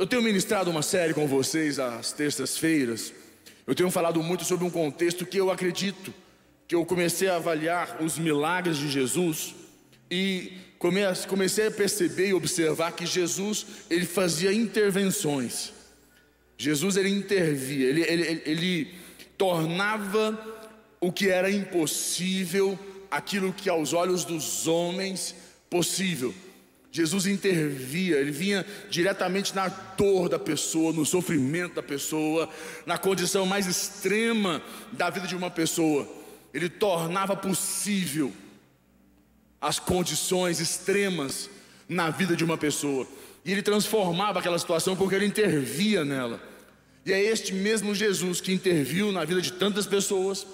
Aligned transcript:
Eu 0.00 0.06
tenho 0.06 0.22
ministrado 0.22 0.70
uma 0.70 0.80
série 0.80 1.12
com 1.12 1.26
vocês 1.26 1.78
às 1.78 2.10
terças-feiras. 2.10 3.12
Eu 3.66 3.74
tenho 3.74 3.90
falado 3.90 4.22
muito 4.22 4.46
sobre 4.46 4.64
um 4.64 4.70
contexto 4.70 5.26
que 5.26 5.36
eu 5.36 5.50
acredito, 5.50 6.14
que 6.66 6.74
eu 6.74 6.86
comecei 6.86 7.28
a 7.28 7.36
avaliar 7.36 7.98
os 8.00 8.18
milagres 8.18 8.78
de 8.78 8.88
Jesus 8.88 9.54
e 10.10 10.54
comecei 10.78 11.66
a 11.66 11.70
perceber 11.70 12.28
e 12.28 12.32
observar 12.32 12.92
que 12.92 13.04
Jesus 13.04 13.66
ele 13.90 14.06
fazia 14.06 14.50
intervenções. 14.50 15.70
Jesus 16.56 16.96
ele 16.96 17.10
intervia, 17.10 17.86
ele, 17.86 18.00
ele, 18.00 18.42
ele, 18.46 18.94
tornava 19.36 20.64
o 20.98 21.12
que 21.12 21.28
era 21.28 21.50
impossível, 21.50 22.78
aquilo 23.10 23.52
que 23.52 23.68
aos 23.68 23.92
olhos 23.92 24.24
dos 24.24 24.66
homens 24.66 25.34
possível. 25.68 26.34
Jesus 26.92 27.26
intervia, 27.26 28.16
ele 28.16 28.32
vinha 28.32 28.66
diretamente 28.88 29.54
na 29.54 29.68
dor 29.68 30.28
da 30.28 30.38
pessoa, 30.38 30.92
no 30.92 31.06
sofrimento 31.06 31.74
da 31.74 31.82
pessoa, 31.82 32.48
na 32.84 32.98
condição 32.98 33.46
mais 33.46 33.66
extrema 33.66 34.60
da 34.90 35.08
vida 35.08 35.26
de 35.26 35.36
uma 35.36 35.50
pessoa. 35.50 36.08
Ele 36.52 36.68
tornava 36.68 37.36
possível 37.36 38.32
as 39.60 39.78
condições 39.78 40.58
extremas 40.58 41.48
na 41.88 42.10
vida 42.10 42.34
de 42.34 42.44
uma 42.44 42.58
pessoa. 42.58 43.06
E 43.44 43.52
ele 43.52 43.62
transformava 43.62 44.40
aquela 44.40 44.58
situação 44.58 44.96
porque 44.96 45.14
ele 45.14 45.26
intervia 45.26 46.04
nela. 46.04 46.40
E 47.06 47.12
é 47.12 47.22
este 47.22 47.54
mesmo 47.54 47.94
Jesus 47.94 48.40
que 48.40 48.52
interviu 48.52 49.12
na 49.12 49.24
vida 49.24 49.40
de 49.40 49.52
tantas 49.52 49.86
pessoas, 49.86 50.46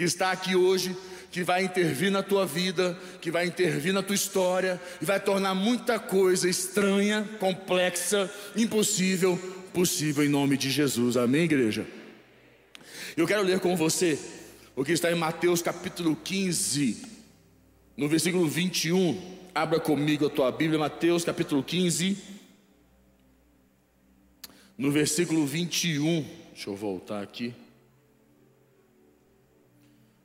que 0.00 0.04
está 0.04 0.32
aqui 0.32 0.56
hoje 0.56 0.96
que 1.30 1.44
vai 1.44 1.62
intervir 1.62 2.10
na 2.10 2.22
tua 2.22 2.46
vida, 2.46 2.98
que 3.20 3.30
vai 3.30 3.44
intervir 3.44 3.92
na 3.92 4.02
tua 4.02 4.14
história 4.14 4.80
e 4.98 5.04
vai 5.04 5.20
tornar 5.20 5.54
muita 5.54 5.98
coisa 5.98 6.48
estranha, 6.48 7.28
complexa, 7.38 8.32
impossível, 8.56 9.38
possível 9.74 10.24
em 10.24 10.28
nome 10.30 10.56
de 10.56 10.70
Jesus. 10.70 11.18
Amém, 11.18 11.42
igreja? 11.42 11.86
Eu 13.14 13.26
quero 13.26 13.42
ler 13.42 13.60
com 13.60 13.76
você 13.76 14.18
o 14.74 14.82
que 14.86 14.92
está 14.92 15.12
em 15.12 15.16
Mateus 15.16 15.60
capítulo 15.60 16.16
15, 16.16 17.02
no 17.94 18.08
versículo 18.08 18.48
21. 18.48 19.20
Abra 19.54 19.78
comigo 19.78 20.28
a 20.28 20.30
tua 20.30 20.50
Bíblia, 20.50 20.78
Mateus 20.78 21.26
capítulo 21.26 21.62
15, 21.62 22.16
no 24.78 24.90
versículo 24.90 25.44
21. 25.44 26.24
Deixa 26.54 26.70
eu 26.70 26.74
voltar 26.74 27.22
aqui. 27.22 27.54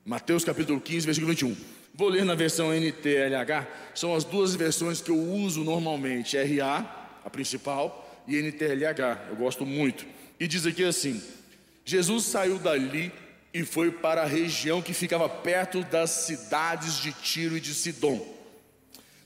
Mateus 0.08 0.44
capítulo 0.44 0.80
15, 0.80 1.04
versículo 1.04 1.32
21. 1.32 1.58
Vou 1.92 2.10
ler 2.10 2.24
na 2.24 2.36
versão 2.36 2.72
NTLH, 2.72 3.68
são 3.96 4.14
as 4.14 4.24
duas 4.24 4.54
versões 4.54 5.02
que 5.02 5.10
eu 5.10 5.18
uso 5.18 5.64
normalmente: 5.64 6.38
RA, 6.38 7.18
a 7.26 7.30
principal, 7.32 8.24
e 8.28 8.40
NTLH, 8.40 9.30
eu 9.30 9.36
gosto 9.36 9.66
muito. 9.66 10.06
E 10.40 10.48
diz 10.48 10.64
aqui 10.68 10.84
assim: 10.84 11.20
Jesus 11.84 12.26
saiu 12.26 12.60
dali 12.60 13.12
e 13.52 13.66
foi 13.66 13.90
para 13.90 14.22
a 14.22 14.28
região 14.28 14.80
que 14.80 14.94
ficava 14.94 15.28
perto 15.28 15.82
das 15.86 16.12
cidades 16.12 17.00
de 17.00 17.12
Tiro 17.12 17.58
e 17.58 17.60
de 17.60 17.74
Sidom. 17.74 18.24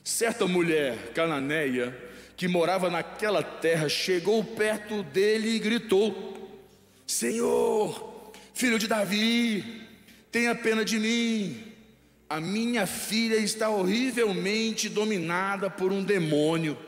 Certa 0.02 0.46
mulher 0.46 1.12
cananeia 1.12 1.94
que 2.38 2.48
morava 2.48 2.88
naquela 2.88 3.42
terra 3.42 3.86
chegou 3.86 4.42
perto 4.42 5.02
dele 5.02 5.56
e 5.56 5.58
gritou: 5.58 6.64
Senhor, 7.06 8.32
filho 8.54 8.78
de 8.78 8.88
Davi, 8.88 9.89
Tenha 10.30 10.54
pena 10.54 10.84
de 10.84 10.98
mim. 10.98 11.64
A 12.28 12.40
minha 12.40 12.86
filha 12.86 13.36
está 13.36 13.68
horrivelmente 13.68 14.88
dominada 14.88 15.68
por 15.68 15.90
um 15.90 16.02
demônio. 16.02 16.78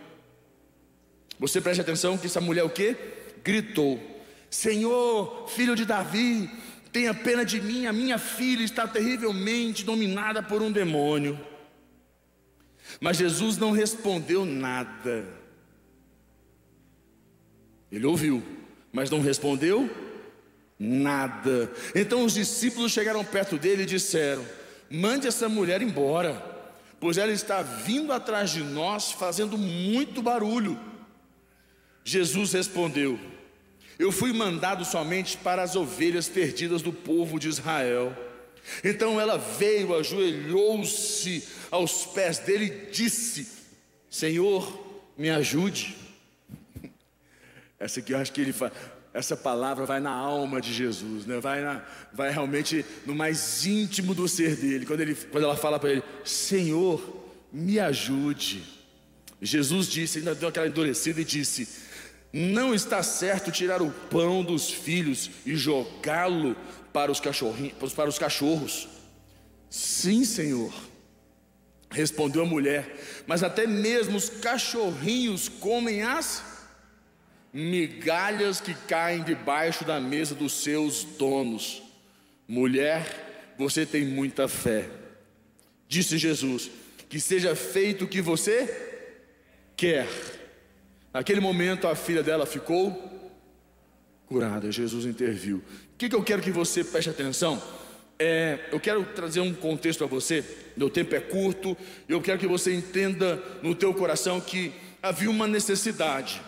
Você 1.39 1.61
preste 1.61 1.81
atenção 1.81 2.17
que 2.17 2.27
essa 2.27 2.41
mulher 2.41 2.63
o 2.63 2.71
que? 2.71 2.97
Gritou: 3.43 4.01
Senhor, 4.49 5.49
filho 5.49 5.75
de 5.75 5.85
Davi, 5.85 6.49
tenha 6.93 7.13
pena 7.13 7.45
de 7.45 7.61
mim, 7.61 7.87
a 7.87 7.93
minha 7.93 8.19
filha 8.19 8.63
está 8.63 8.87
terrivelmente 8.87 9.85
dominada 9.85 10.43
por 10.43 10.63
um 10.63 10.71
demônio. 10.71 11.41
Mas 13.01 13.17
Jesus 13.17 13.57
não 13.57 13.73
respondeu 13.73 14.45
nada. 14.45 15.27
Ele 17.91 18.07
ouviu, 18.07 18.43
mas 18.93 19.11
não 19.11 19.21
respondeu 19.21 19.91
nada. 20.83 21.71
Então 21.95 22.25
os 22.25 22.35
discípulos 22.35 22.91
chegaram 22.91 23.25
perto 23.25 23.57
dele 23.57 23.85
e 23.85 23.87
disseram: 23.87 24.45
Mande 24.91 25.29
essa 25.29 25.49
mulher 25.49 25.81
embora, 25.81 26.35
pois 26.99 27.17
ela 27.17 27.33
está 27.33 27.63
vindo 27.63 28.13
atrás 28.13 28.51
de 28.51 28.63
nós 28.63 29.13
fazendo 29.13 29.57
muito 29.57 30.21
barulho. 30.21 30.79
Jesus 32.05 32.53
respondeu: 32.53 33.19
Eu 33.99 34.11
fui 34.11 34.33
mandado 34.33 34.85
somente 34.85 35.37
para 35.37 35.63
as 35.63 35.77
ovelhas 35.77 36.29
perdidas 36.29 36.83
do 36.83 36.93
povo 36.93 37.39
de 37.39 37.49
Israel. 37.49 38.17
Então 38.85 39.21
ela 39.21 39.37
veio, 39.37 39.97
ajoelhou-se 39.97 41.47
aos 41.71 42.07
pés 42.07 42.41
dele 42.41 42.65
e 42.67 42.91
disse: 42.91 43.47
Senhor, 44.11 45.13
me 45.17 45.31
ajude. 45.31 45.97
Essa 47.79 48.01
aqui 48.01 48.13
eu 48.13 48.19
acho 48.19 48.33
que 48.33 48.41
ele 48.41 48.53
fala 48.53 48.73
essa 49.15 49.37
palavra 49.37 49.85
vai 49.85 50.01
na 50.01 50.11
alma 50.11 50.61
de 50.61 50.73
Jesus, 50.73 51.27
né? 51.27 51.39
vai, 51.39 51.61
na, 51.61 51.83
vai 52.13 52.31
realmente 52.31 52.85
no 53.05 53.15
mais 53.15 53.67
íntimo 53.67 54.15
do 54.15 54.27
ser 54.27 54.57
dele. 54.57 54.87
Quando, 54.87 55.01
ele, 55.01 55.15
quando 55.15 55.45
ela 55.45 55.57
fala 55.57 55.79
para 55.79 55.93
ele, 55.93 56.03
Senhor, 56.25 57.31
me 57.53 57.79
ajude. 57.79 58.63
Jesus 59.41 59.87
disse, 59.87 60.19
ainda 60.19 60.35
deu 60.35 60.49
aquela 60.49 60.67
endurecida 60.67 61.21
e 61.21 61.25
disse: 61.25 61.69
Não 62.33 62.75
está 62.75 63.03
certo 63.03 63.51
tirar 63.51 63.83
o 63.83 63.91
pão 63.91 64.43
dos 64.43 64.71
filhos 64.71 65.31
e 65.45 65.57
jogá-lo 65.57 66.57
para 66.93 67.13
os 67.13 67.21
para 67.21 68.09
os 68.09 68.19
cachorros. 68.19 68.89
Sim, 69.69 70.25
Senhor. 70.25 70.73
Respondeu 71.91 72.43
a 72.43 72.47
mulher, 72.47 72.99
mas 73.27 73.43
até 73.43 73.67
mesmo 73.67 74.17
os 74.17 74.31
cachorrinhos 74.31 75.51
comem 75.51 76.03
as 76.03 76.52
migalhas 77.53 78.61
que 78.61 78.75
caem 78.75 79.23
debaixo 79.23 79.85
da 79.85 80.01
mesa 80.01 80.35
dos 80.35 80.53
seus 80.53 81.05
donos. 81.05 81.83
Mulher, 82.49 83.55
você 83.59 83.85
tem 83.85 84.05
muita 84.05 84.49
fé. 84.49 84.89
Disse 85.87 86.17
Jesus: 86.17 86.71
Que 87.09 87.21
seja 87.21 87.55
feito 87.55 88.05
o 88.05 88.09
que 88.09 88.23
você 88.23 88.91
quer. 89.77 90.09
Naquele 91.13 91.41
momento, 91.41 91.87
a 91.87 91.95
filha 91.95 92.23
dela 92.23 92.47
ficou 92.47 93.31
curada. 94.27 94.73
Jesus 94.73 95.05
interviu. 95.05 95.59
O 95.59 95.99
que, 95.99 96.09
que 96.09 96.17
eu 96.17 96.23
quero 96.23 96.41
que 96.41 96.51
você 96.51 96.83
preste 96.83 97.11
atenção? 97.11 97.63
É, 98.19 98.69
eu 98.73 98.81
quero 98.81 99.05
trazer 99.05 99.41
um 99.41 99.53
contexto 99.53 100.05
a 100.05 100.07
você. 100.07 100.43
Meu 100.75 100.89
tempo 100.89 101.15
é 101.15 101.21
curto. 101.21 101.77
Eu 102.09 102.23
quero 102.23 102.39
que 102.39 102.47
você 102.47 102.73
entenda 102.73 103.43
no 103.63 103.75
teu 103.75 103.93
coração 103.93 104.41
que 104.41 104.73
havia 105.03 105.29
uma 105.29 105.47
necessidade 105.47 106.41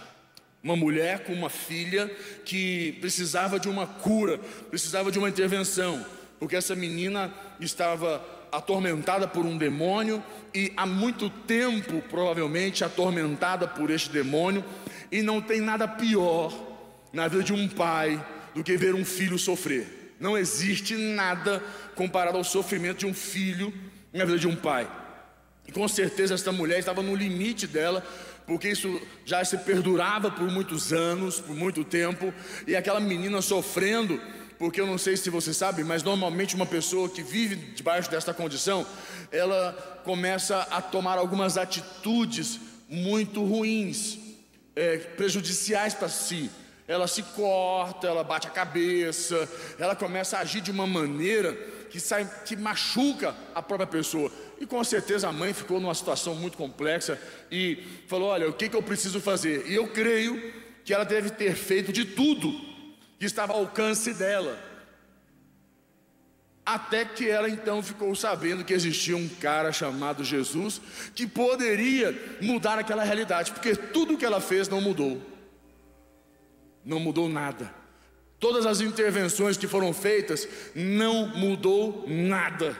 uma 0.64 0.74
mulher 0.74 1.24
com 1.24 1.34
uma 1.34 1.50
filha 1.50 2.10
que 2.42 2.92
precisava 2.92 3.60
de 3.60 3.68
uma 3.68 3.86
cura, 3.86 4.40
precisava 4.70 5.12
de 5.12 5.18
uma 5.18 5.28
intervenção, 5.28 6.04
porque 6.40 6.56
essa 6.56 6.74
menina 6.74 7.30
estava 7.60 8.24
atormentada 8.50 9.28
por 9.28 9.44
um 9.44 9.58
demônio 9.58 10.24
e 10.54 10.72
há 10.74 10.86
muito 10.86 11.28
tempo, 11.28 12.00
provavelmente, 12.08 12.82
atormentada 12.82 13.68
por 13.68 13.90
este 13.90 14.08
demônio, 14.08 14.64
e 15.12 15.20
não 15.20 15.38
tem 15.40 15.60
nada 15.60 15.86
pior 15.86 16.52
na 17.12 17.28
vida 17.28 17.42
de 17.42 17.52
um 17.52 17.68
pai 17.68 18.24
do 18.54 18.64
que 18.64 18.74
ver 18.76 18.94
um 18.94 19.04
filho 19.04 19.38
sofrer. 19.38 20.14
Não 20.18 20.38
existe 20.38 20.94
nada 20.94 21.62
comparado 21.94 22.38
ao 22.38 22.44
sofrimento 22.44 23.00
de 23.00 23.06
um 23.06 23.12
filho 23.12 23.72
na 24.12 24.24
vida 24.24 24.38
de 24.38 24.48
um 24.48 24.56
pai. 24.56 24.88
E 25.66 25.72
com 25.72 25.86
certeza 25.88 26.34
esta 26.34 26.52
mulher 26.52 26.78
estava 26.78 27.02
no 27.02 27.14
limite 27.14 27.66
dela, 27.66 28.04
porque 28.46 28.68
isso 28.68 29.00
já 29.24 29.44
se 29.44 29.56
perdurava 29.58 30.30
por 30.30 30.50
muitos 30.50 30.92
anos, 30.92 31.40
por 31.40 31.56
muito 31.56 31.84
tempo, 31.84 32.32
e 32.66 32.76
aquela 32.76 33.00
menina 33.00 33.40
sofrendo, 33.40 34.20
porque 34.58 34.80
eu 34.80 34.86
não 34.86 34.98
sei 34.98 35.16
se 35.16 35.30
você 35.30 35.52
sabe, 35.52 35.82
mas 35.82 36.02
normalmente 36.02 36.54
uma 36.54 36.66
pessoa 36.66 37.08
que 37.08 37.22
vive 37.22 37.56
debaixo 37.56 38.10
desta 38.10 38.34
condição, 38.34 38.86
ela 39.32 39.72
começa 40.04 40.60
a 40.70 40.80
tomar 40.80 41.18
algumas 41.18 41.56
atitudes 41.56 42.60
muito 42.88 43.44
ruins, 43.44 44.18
é, 44.76 44.98
prejudiciais 44.98 45.94
para 45.94 46.08
si. 46.08 46.50
Ela 46.86 47.08
se 47.08 47.22
corta, 47.22 48.06
ela 48.06 48.22
bate 48.22 48.46
a 48.46 48.50
cabeça, 48.50 49.48
ela 49.78 49.96
começa 49.96 50.36
a 50.36 50.40
agir 50.40 50.60
de 50.60 50.70
uma 50.70 50.86
maneira 50.86 51.54
que, 51.90 51.98
sai, 51.98 52.28
que 52.44 52.56
machuca 52.56 53.34
a 53.54 53.62
própria 53.62 53.86
pessoa. 53.86 54.30
E 54.64 54.66
com 54.66 54.82
certeza 54.82 55.28
a 55.28 55.32
mãe 55.32 55.52
ficou 55.52 55.78
numa 55.78 55.94
situação 55.94 56.34
muito 56.34 56.56
complexa 56.56 57.20
e 57.52 57.84
falou: 58.06 58.30
Olha, 58.30 58.48
o 58.48 58.52
que, 58.54 58.66
que 58.66 58.74
eu 58.74 58.82
preciso 58.82 59.20
fazer? 59.20 59.66
E 59.66 59.74
eu 59.74 59.88
creio 59.88 60.54
que 60.82 60.94
ela 60.94 61.04
deve 61.04 61.28
ter 61.28 61.54
feito 61.54 61.92
de 61.92 62.06
tudo 62.06 62.50
que 63.18 63.26
estava 63.26 63.52
ao 63.52 63.58
alcance 63.58 64.14
dela. 64.14 64.58
Até 66.64 67.04
que 67.04 67.28
ela 67.28 67.46
então 67.46 67.82
ficou 67.82 68.16
sabendo 68.16 68.64
que 68.64 68.72
existia 68.72 69.14
um 69.14 69.28
cara 69.28 69.70
chamado 69.70 70.24
Jesus 70.24 70.80
que 71.14 71.26
poderia 71.26 72.18
mudar 72.40 72.78
aquela 72.78 73.04
realidade, 73.04 73.52
porque 73.52 73.76
tudo 73.76 74.16
que 74.16 74.24
ela 74.24 74.40
fez 74.40 74.66
não 74.66 74.80
mudou. 74.80 75.20
Não 76.82 76.98
mudou 76.98 77.28
nada. 77.28 77.70
Todas 78.40 78.64
as 78.64 78.80
intervenções 78.80 79.58
que 79.58 79.68
foram 79.68 79.92
feitas, 79.92 80.48
não 80.74 81.26
mudou 81.36 82.06
nada 82.08 82.74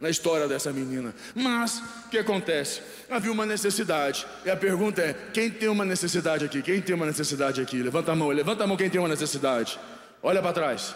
na 0.00 0.08
história 0.08 0.48
dessa 0.48 0.72
menina. 0.72 1.14
Mas 1.34 1.82
o 2.06 2.08
que 2.08 2.18
acontece? 2.18 2.80
Havia 3.08 3.30
uma 3.30 3.44
necessidade. 3.44 4.26
E 4.44 4.50
a 4.50 4.56
pergunta 4.56 5.02
é: 5.02 5.14
quem 5.32 5.50
tem 5.50 5.68
uma 5.68 5.84
necessidade 5.84 6.44
aqui? 6.44 6.62
Quem 6.62 6.80
tem 6.80 6.94
uma 6.94 7.06
necessidade 7.06 7.60
aqui? 7.60 7.82
Levanta 7.82 8.12
a 8.12 8.16
mão, 8.16 8.28
levanta 8.30 8.64
a 8.64 8.66
mão 8.66 8.76
quem 8.76 8.88
tem 8.88 9.00
uma 9.00 9.08
necessidade. 9.08 9.78
Olha 10.22 10.40
para 10.40 10.52
trás. 10.52 10.94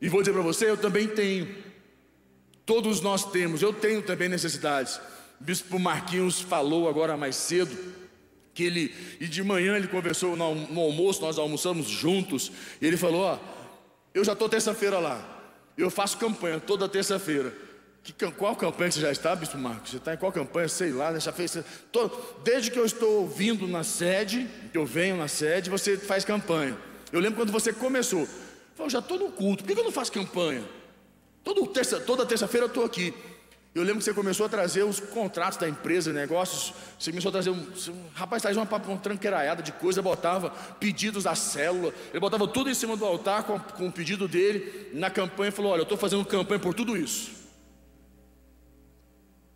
E 0.00 0.08
vou 0.08 0.20
dizer 0.20 0.32
para 0.32 0.42
você, 0.42 0.68
eu 0.68 0.76
também 0.76 1.06
tenho. 1.06 1.64
Todos 2.66 3.00
nós 3.00 3.24
temos, 3.30 3.62
eu 3.62 3.72
tenho 3.72 4.02
também 4.02 4.28
necessidades. 4.28 5.00
O 5.40 5.44
bispo 5.44 5.78
Marquinhos 5.78 6.40
falou 6.40 6.88
agora 6.88 7.16
mais 7.16 7.36
cedo 7.36 7.94
que 8.52 8.64
ele 8.64 8.94
e 9.20 9.28
de 9.28 9.42
manhã 9.42 9.76
ele 9.76 9.86
conversou 9.86 10.34
no, 10.34 10.54
no 10.54 10.80
almoço, 10.80 11.20
nós 11.20 11.38
almoçamos 11.38 11.86
juntos, 11.86 12.50
e 12.80 12.86
ele 12.86 12.96
falou: 12.96 13.20
"Ó, 13.20 13.38
eu 14.14 14.24
já 14.24 14.32
estou 14.32 14.48
terça-feira 14.48 14.98
lá. 14.98 15.35
Eu 15.76 15.90
faço 15.90 16.16
campanha 16.16 16.58
toda 16.58 16.88
terça-feira. 16.88 17.52
Que, 18.02 18.12
qual 18.30 18.54
campanha 18.54 18.90
você 18.90 19.00
já 19.00 19.10
está, 19.10 19.34
Bispo 19.34 19.58
Marcos? 19.58 19.90
Você 19.90 19.96
está 19.96 20.14
em 20.14 20.16
qual 20.16 20.30
campanha? 20.30 20.68
Sei 20.68 20.92
lá, 20.92 21.18
já 21.18 21.32
fez. 21.32 21.58
Desde 22.44 22.70
que 22.70 22.78
eu 22.78 22.86
estou 22.86 23.26
vindo 23.26 23.66
na 23.66 23.82
sede, 23.82 24.48
que 24.70 24.78
eu 24.78 24.86
venho 24.86 25.16
na 25.16 25.26
sede, 25.26 25.68
você 25.68 25.96
faz 25.96 26.24
campanha. 26.24 26.76
Eu 27.12 27.18
lembro 27.20 27.36
quando 27.36 27.50
você 27.50 27.72
começou. 27.72 28.26
Eu 28.78 28.88
já 28.88 29.00
estou 29.00 29.18
no 29.18 29.32
culto, 29.32 29.64
por 29.64 29.74
que 29.74 29.80
eu 29.80 29.84
não 29.84 29.90
faço 29.90 30.12
campanha? 30.12 30.62
Todo 31.42 31.66
terça, 31.66 31.98
toda 31.98 32.24
terça-feira 32.24 32.66
eu 32.66 32.68
estou 32.68 32.84
aqui. 32.84 33.12
Eu 33.76 33.82
lembro 33.82 33.98
que 33.98 34.04
você 34.04 34.14
começou 34.14 34.46
a 34.46 34.48
trazer 34.48 34.84
os 34.84 34.98
contratos 34.98 35.58
da 35.58 35.68
empresa, 35.68 36.10
negócios. 36.10 36.72
Você 36.98 37.10
começou 37.10 37.28
a 37.28 37.32
trazer 37.32 37.50
um. 37.50 37.62
Rapaz, 38.14 38.40
traz 38.40 38.56
uma, 38.56 38.64
uma 38.64 38.96
tranqueiraiada 38.96 39.62
de 39.62 39.70
coisa, 39.70 40.00
botava 40.00 40.48
pedidos 40.80 41.24
da 41.24 41.34
célula. 41.34 41.92
Ele 42.08 42.18
botava 42.18 42.48
tudo 42.48 42.70
em 42.70 42.74
cima 42.74 42.96
do 42.96 43.04
altar 43.04 43.42
com, 43.42 43.60
com 43.60 43.88
o 43.88 43.92
pedido 43.92 44.26
dele 44.26 44.88
na 44.94 45.10
campanha 45.10 45.52
falou: 45.52 45.72
Olha, 45.72 45.80
eu 45.80 45.82
estou 45.82 45.98
fazendo 45.98 46.24
campanha 46.24 46.58
por 46.58 46.72
tudo 46.72 46.96
isso. 46.96 47.32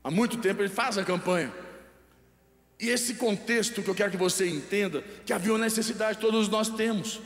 Há 0.04 0.10
muito 0.10 0.36
tempo 0.36 0.60
ele 0.60 0.68
faz 0.68 0.98
a 0.98 1.02
campanha. 1.02 1.50
E 2.78 2.90
esse 2.90 3.14
contexto 3.14 3.82
que 3.82 3.88
eu 3.88 3.94
quero 3.94 4.10
que 4.10 4.18
você 4.18 4.46
entenda, 4.46 5.02
que 5.24 5.32
havia 5.32 5.54
uma 5.54 5.60
necessidade, 5.60 6.18
todos 6.18 6.46
nós 6.46 6.68
temos 6.68 7.22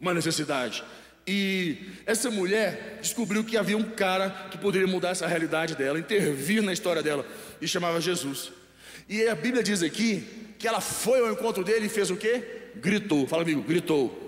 uma 0.00 0.14
necessidade. 0.14 0.84
E 1.26 1.78
essa 2.04 2.30
mulher 2.30 2.98
descobriu 3.00 3.44
que 3.44 3.56
havia 3.56 3.76
um 3.76 3.90
cara 3.90 4.30
que 4.50 4.58
poderia 4.58 4.88
mudar 4.88 5.10
essa 5.10 5.26
realidade 5.26 5.76
dela, 5.76 5.98
intervir 5.98 6.62
na 6.62 6.72
história 6.72 7.02
dela, 7.02 7.24
e 7.60 7.68
chamava 7.68 8.00
Jesus. 8.00 8.50
E 9.08 9.26
a 9.28 9.34
Bíblia 9.34 9.62
diz 9.62 9.82
aqui 9.82 10.26
que 10.58 10.66
ela 10.66 10.80
foi 10.80 11.20
ao 11.20 11.32
encontro 11.32 11.62
dele 11.62 11.86
e 11.86 11.88
fez 11.88 12.10
o 12.10 12.16
quê? 12.16 12.70
Gritou. 12.76 13.26
Fala 13.26 13.42
amigo, 13.42 13.62
gritou. 13.62 14.22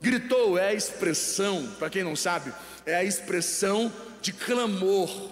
Gritou 0.00 0.58
é 0.58 0.68
a 0.68 0.74
expressão, 0.74 1.66
para 1.78 1.88
quem 1.88 2.04
não 2.04 2.14
sabe, 2.14 2.52
é 2.84 2.94
a 2.94 3.04
expressão 3.04 3.92
de 4.20 4.32
clamor. 4.32 5.30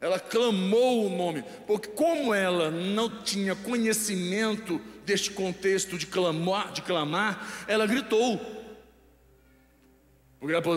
Ela 0.00 0.20
clamou 0.20 1.06
o 1.06 1.16
nome, 1.16 1.42
porque 1.66 1.88
como 1.88 2.32
ela 2.32 2.70
não 2.70 3.22
tinha 3.22 3.56
conhecimento 3.56 4.80
deste 5.08 5.30
contexto 5.30 5.96
de 5.96 6.06
clamar, 6.06 6.70
de 6.70 6.82
clamar 6.82 7.64
ela 7.66 7.86
gritou. 7.86 8.38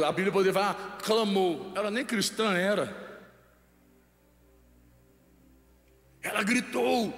A 0.08 0.12
Bíblia 0.12 0.32
poderia 0.32 0.54
falar, 0.54 0.98
clamou. 1.04 1.72
Ela 1.76 1.92
nem 1.92 2.06
cristã 2.06 2.54
era. 2.54 2.86
Ela 6.24 6.42
gritou: 6.44 7.14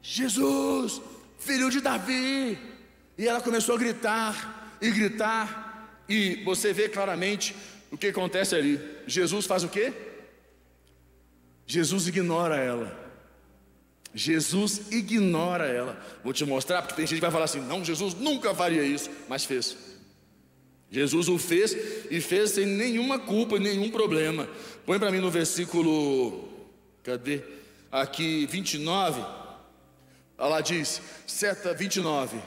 Jesus, 0.00 1.02
filho 1.38 1.68
de 1.70 1.80
Davi. 1.80 2.56
E 3.18 3.28
ela 3.28 3.40
começou 3.40 3.74
a 3.74 3.78
gritar 3.78 4.78
e 4.80 4.90
gritar. 4.90 6.04
E 6.08 6.42
você 6.44 6.72
vê 6.72 6.88
claramente 6.88 7.54
o 7.90 7.98
que 7.98 8.06
acontece 8.06 8.54
ali. 8.54 8.80
Jesus 9.06 9.44
faz 9.44 9.64
o 9.64 9.68
quê? 9.68 9.92
Jesus 11.66 12.06
ignora 12.06 12.56
ela. 12.56 13.03
Jesus 14.14 14.92
ignora 14.92 15.66
ela. 15.66 16.00
Vou 16.22 16.32
te 16.32 16.44
mostrar, 16.44 16.82
porque 16.82 16.94
tem 16.94 17.06
gente 17.06 17.16
que 17.16 17.22
vai 17.22 17.30
falar 17.30 17.46
assim: 17.46 17.60
não, 17.60 17.84
Jesus 17.84 18.14
nunca 18.14 18.54
faria 18.54 18.84
isso, 18.84 19.10
mas 19.28 19.44
fez. 19.44 19.76
Jesus 20.90 21.28
o 21.28 21.36
fez 21.38 21.76
e 22.08 22.20
fez 22.20 22.52
sem 22.52 22.66
nenhuma 22.66 23.18
culpa, 23.18 23.58
nenhum 23.58 23.90
problema. 23.90 24.48
Põe 24.86 24.98
para 24.98 25.10
mim 25.10 25.18
no 25.18 25.30
versículo, 25.30 26.48
cadê? 27.02 27.42
Aqui 27.90 28.46
29. 28.46 29.20
Ela 30.38 30.60
diz, 30.60 31.02
seta 31.26 31.74
29. 31.74 32.38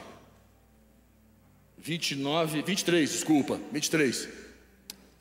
29, 1.76 2.62
23, 2.62 3.10
desculpa, 3.10 3.60
23. 3.70 4.28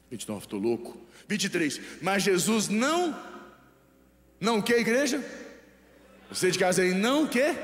29, 0.09 0.45
estou 0.45 0.59
louco. 0.59 0.97
23. 1.27 1.81
Mas 2.01 2.23
Jesus 2.23 2.69
não 2.69 3.13
não 4.39 4.61
que, 4.61 4.73
igreja? 4.73 5.23
Você 6.29 6.51
de 6.51 6.59
casa 6.59 6.81
aí, 6.81 6.93
não 6.93 7.23
o 7.23 7.29
que? 7.29 7.55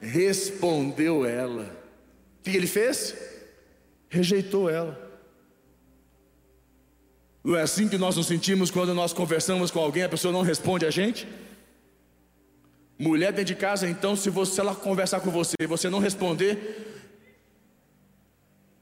Respondeu 0.00 1.24
ela. 1.24 1.64
O 2.40 2.42
que 2.42 2.56
ele 2.56 2.66
fez? 2.66 3.14
Rejeitou 4.08 4.70
ela. 4.70 5.04
Não 7.42 7.56
é 7.56 7.62
assim 7.62 7.88
que 7.88 7.98
nós 7.98 8.16
nos 8.16 8.26
sentimos 8.26 8.70
quando 8.70 8.94
nós 8.94 9.12
conversamos 9.12 9.70
com 9.70 9.78
alguém, 9.78 10.02
a 10.02 10.08
pessoa 10.08 10.32
não 10.32 10.40
responde 10.40 10.86
a 10.86 10.90
gente? 10.90 11.28
Mulher 12.98 13.32
dentro 13.32 13.46
de 13.46 13.54
casa, 13.54 13.88
então, 13.88 14.16
se 14.16 14.30
você 14.30 14.60
ela 14.60 14.74
conversar 14.74 15.20
com 15.20 15.30
você 15.30 15.54
e 15.60 15.66
você 15.66 15.90
não 15.90 15.98
responder, 15.98 17.12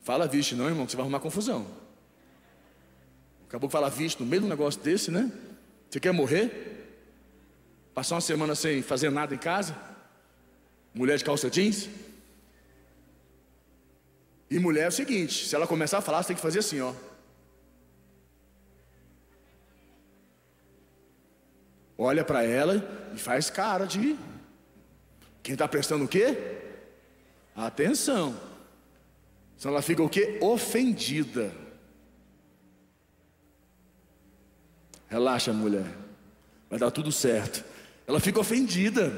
fala 0.00 0.28
vixe, 0.28 0.54
não, 0.54 0.68
irmão, 0.68 0.84
que 0.84 0.92
você 0.92 0.96
vai 0.96 1.04
arrumar 1.04 1.18
confusão. 1.18 1.66
Acabou 3.48 3.68
de 3.68 3.72
falar 3.72 3.88
vixe 3.88 4.16
no 4.20 4.26
meio 4.26 4.42
de 4.42 4.46
um 4.46 4.50
negócio 4.50 4.80
desse, 4.80 5.10
né? 5.10 5.30
Você 5.90 5.98
quer 5.98 6.12
morrer? 6.12 6.71
Passar 7.94 8.14
uma 8.14 8.20
semana 8.20 8.54
sem 8.54 8.82
fazer 8.82 9.10
nada 9.10 9.34
em 9.34 9.38
casa? 9.38 9.76
Mulher 10.94 11.18
de 11.18 11.24
calça 11.24 11.50
jeans? 11.50 11.88
E 14.50 14.58
mulher 14.58 14.84
é 14.84 14.88
o 14.88 14.92
seguinte: 14.92 15.46
se 15.46 15.54
ela 15.54 15.66
começar 15.66 15.98
a 15.98 16.02
falar, 16.02 16.22
você 16.22 16.28
tem 16.28 16.36
que 16.36 16.42
fazer 16.42 16.60
assim, 16.60 16.80
ó. 16.80 16.94
Olha 21.96 22.24
para 22.24 22.42
ela 22.42 23.10
e 23.14 23.18
faz 23.18 23.48
cara 23.48 23.86
de. 23.86 24.18
Quem 25.42 25.54
está 25.54 25.68
prestando 25.68 26.04
o 26.04 26.08
quê? 26.08 26.36
Atenção. 27.54 28.38
Senão 29.56 29.74
ela 29.74 29.82
fica 29.82 30.02
o 30.02 30.08
quê? 30.08 30.38
Ofendida. 30.40 31.52
Relaxa, 35.08 35.52
mulher. 35.52 35.86
Vai 36.68 36.78
dar 36.78 36.90
tudo 36.90 37.12
certo. 37.12 37.71
Ela 38.12 38.20
fica 38.20 38.38
ofendida. 38.38 39.10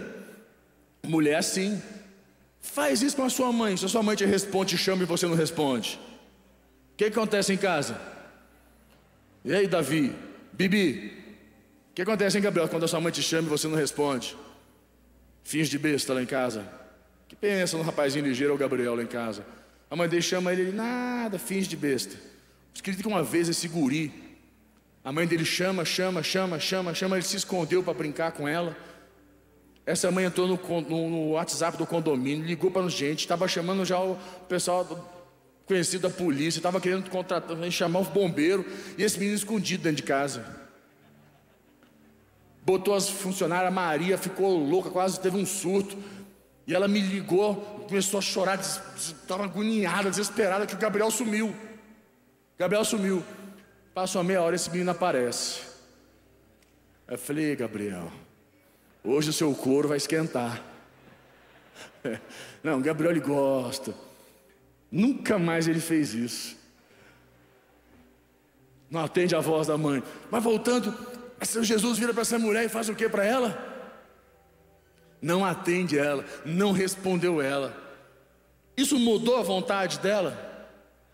Mulher 1.02 1.34
assim. 1.34 1.82
Faz 2.60 3.02
isso 3.02 3.16
com 3.16 3.24
a 3.24 3.28
sua 3.28 3.52
mãe. 3.52 3.76
Se 3.76 3.84
a 3.84 3.88
sua 3.88 4.04
mãe 4.04 4.14
te 4.14 4.24
responde, 4.24 4.76
te 4.76 4.78
chama 4.78 5.02
e 5.02 5.04
você 5.04 5.26
não 5.26 5.34
responde. 5.34 5.98
O 6.92 6.96
que 6.96 7.06
acontece 7.06 7.52
em 7.52 7.56
casa? 7.56 8.00
E 9.44 9.52
aí, 9.52 9.66
Davi? 9.66 10.14
Bibi? 10.52 11.12
O 11.90 11.94
que 11.94 12.02
acontece, 12.02 12.36
hein, 12.36 12.42
Gabriel, 12.44 12.68
quando 12.68 12.84
a 12.84 12.88
sua 12.88 13.00
mãe 13.00 13.10
te 13.10 13.20
chama 13.20 13.48
e 13.48 13.50
você 13.50 13.66
não 13.66 13.74
responde? 13.74 14.36
Fins 15.42 15.68
de 15.68 15.76
besta 15.76 16.14
lá 16.14 16.22
em 16.22 16.26
casa. 16.26 16.64
Que 17.26 17.34
pensa 17.34 17.76
no 17.76 17.82
rapazinho 17.82 18.24
ligeiro, 18.24 18.54
o 18.54 18.56
Gabriel 18.56 18.94
lá 18.94 19.02
em 19.02 19.08
casa. 19.08 19.44
A 19.90 19.96
mãe 19.96 20.08
dele 20.08 20.22
chama 20.22 20.52
ele, 20.52 20.70
nada, 20.70 21.36
fins 21.36 21.66
de 21.66 21.76
besta. 21.76 22.16
Escrito 22.72 23.02
que 23.02 23.08
uma 23.08 23.24
vez 23.24 23.48
esse 23.48 23.66
guri 23.66 24.23
a 25.04 25.12
mãe 25.12 25.26
dele 25.26 25.44
chama, 25.44 25.84
chama, 25.84 26.22
chama, 26.22 26.58
chama, 26.58 26.94
chama, 26.94 27.16
ele 27.16 27.24
se 27.26 27.36
escondeu 27.36 27.82
para 27.82 27.92
brincar 27.92 28.32
com 28.32 28.48
ela. 28.48 28.74
Essa 29.84 30.10
mãe 30.10 30.24
entrou 30.24 30.48
no, 30.48 30.56
no, 30.80 31.10
no 31.10 31.30
WhatsApp 31.32 31.76
do 31.76 31.86
condomínio, 31.86 32.46
ligou 32.46 32.70
para 32.70 32.88
gente, 32.88 33.20
estava 33.20 33.46
chamando 33.46 33.84
já 33.84 34.00
o 34.00 34.16
pessoal 34.48 35.10
conhecido 35.66 36.08
da 36.08 36.10
polícia, 36.10 36.58
estava 36.58 36.80
querendo 36.80 37.10
contratar, 37.10 37.56
chamar 37.70 38.00
o 38.00 38.04
bombeiro, 38.04 38.64
e 38.96 39.02
esse 39.02 39.18
menino 39.18 39.36
escondido 39.36 39.82
dentro 39.82 39.96
de 39.98 40.02
casa. 40.04 40.64
Botou 42.64 42.94
as 42.94 43.10
funcionárias, 43.10 43.68
a 43.68 43.70
Maria 43.70 44.16
ficou 44.16 44.56
louca, 44.56 44.88
quase 44.88 45.20
teve 45.20 45.36
um 45.36 45.44
surto. 45.44 45.98
E 46.66 46.74
ela 46.74 46.88
me 46.88 46.98
ligou, 46.98 47.56
começou 47.86 48.16
a 48.16 48.22
chorar, 48.22 48.58
estava 48.96 49.44
agoniada, 49.44 50.08
desesperada, 50.08 50.64
que 50.64 50.74
o 50.74 50.78
Gabriel 50.78 51.10
sumiu. 51.10 51.54
Gabriel 52.58 52.86
sumiu. 52.86 53.22
Passa 53.94 54.18
uma 54.18 54.24
meia 54.24 54.42
hora 54.42 54.56
esse 54.56 54.70
menino 54.70 54.90
aparece. 54.90 55.60
Eu 57.06 57.16
falei, 57.16 57.54
Gabriel, 57.54 58.10
hoje 59.04 59.30
o 59.30 59.32
seu 59.32 59.54
couro 59.54 59.88
vai 59.88 59.96
esquentar. 59.96 60.60
Não, 62.62 62.82
Gabriel 62.82 63.12
ele 63.12 63.20
gosta. 63.20 63.94
Nunca 64.90 65.38
mais 65.38 65.68
ele 65.68 65.80
fez 65.80 66.12
isso. 66.12 66.56
Não 68.90 69.04
atende 69.04 69.34
a 69.34 69.40
voz 69.40 69.66
da 69.66 69.78
mãe. 69.78 70.02
Mas 70.30 70.42
voltando, 70.42 70.94
Jesus 71.62 71.98
vira 71.98 72.12
para 72.12 72.22
essa 72.22 72.38
mulher 72.38 72.64
e 72.64 72.68
faz 72.68 72.88
o 72.88 72.94
que 72.94 73.08
para 73.08 73.24
ela? 73.24 73.74
não 75.24 75.42
atende 75.42 75.98
ela, 75.98 76.22
não 76.44 76.70
respondeu 76.70 77.40
ela. 77.40 77.74
Isso 78.76 78.98
mudou 78.98 79.38
a 79.38 79.42
vontade 79.42 79.98
dela? 79.98 80.68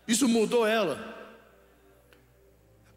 Isso 0.05 0.27
mudou 0.27 0.67
ela? 0.67 1.20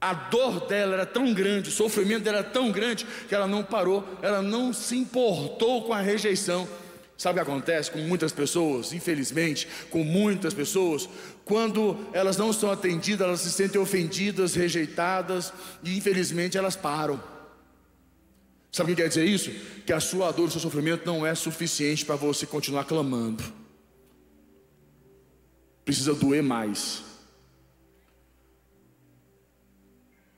A 0.04 0.12
dor 0.12 0.66
dela 0.66 0.92
era 0.92 1.06
tão 1.06 1.32
grande, 1.32 1.70
o 1.70 1.72
sofrimento 1.72 2.24
dela 2.24 2.40
era 2.40 2.46
tão 2.46 2.70
grande, 2.70 3.06
que 3.26 3.34
ela 3.34 3.46
não 3.46 3.64
parou, 3.64 4.06
ela 4.20 4.42
não 4.42 4.70
se 4.70 4.94
importou 4.94 5.82
com 5.82 5.94
a 5.94 6.00
rejeição. 6.02 6.68
Sabe 7.16 7.40
o 7.40 7.42
que 7.42 7.50
acontece 7.50 7.90
com 7.90 8.00
muitas 8.00 8.30
pessoas, 8.30 8.92
infelizmente, 8.92 9.66
com 9.88 10.04
muitas 10.04 10.52
pessoas, 10.52 11.08
quando 11.42 11.96
elas 12.12 12.36
não 12.36 12.52
são 12.52 12.70
atendidas, 12.70 13.26
elas 13.26 13.40
se 13.40 13.50
sentem 13.50 13.80
ofendidas, 13.80 14.54
rejeitadas 14.54 15.54
e 15.82 15.96
infelizmente 15.96 16.58
elas 16.58 16.76
param. 16.76 17.18
Sabe 18.70 18.92
o 18.92 18.94
que 18.94 19.00
quer 19.00 19.08
dizer 19.08 19.24
isso? 19.24 19.50
Que 19.86 19.92
a 19.94 20.00
sua 20.00 20.30
dor, 20.32 20.48
o 20.48 20.50
seu 20.50 20.60
sofrimento 20.60 21.06
não 21.06 21.24
é 21.24 21.34
suficiente 21.34 22.04
para 22.04 22.16
você 22.16 22.44
continuar 22.44 22.84
clamando. 22.84 23.42
Precisa 25.82 26.12
doer 26.12 26.42
mais. 26.42 27.03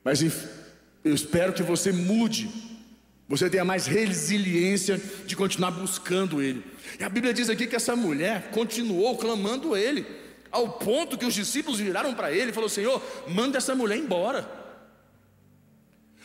Mas 0.07 0.21
eu 1.03 1.13
espero 1.13 1.51
que 1.51 1.61
você 1.61 1.91
mude 1.91 2.49
você 3.27 3.49
tenha 3.49 3.65
mais 3.65 3.85
resiliência 3.85 5.01
de 5.25 5.35
continuar 5.35 5.71
buscando 5.71 6.41
Ele. 6.41 6.63
E 6.97 7.03
a 7.03 7.09
Bíblia 7.09 7.33
diz 7.33 7.49
aqui 7.49 7.67
que 7.67 7.75
essa 7.75 7.93
mulher 7.93 8.51
continuou 8.51 9.17
clamando 9.17 9.75
Ele, 9.75 10.05
ao 10.49 10.69
ponto 10.79 11.17
que 11.17 11.25
os 11.25 11.33
discípulos 11.33 11.77
viraram 11.77 12.13
para 12.13 12.31
Ele 12.31 12.51
e 12.51 12.53
falaram: 12.53 12.69
Senhor, 12.69 13.01
manda 13.27 13.57
essa 13.57 13.75
mulher 13.75 13.97
embora. 13.97 14.49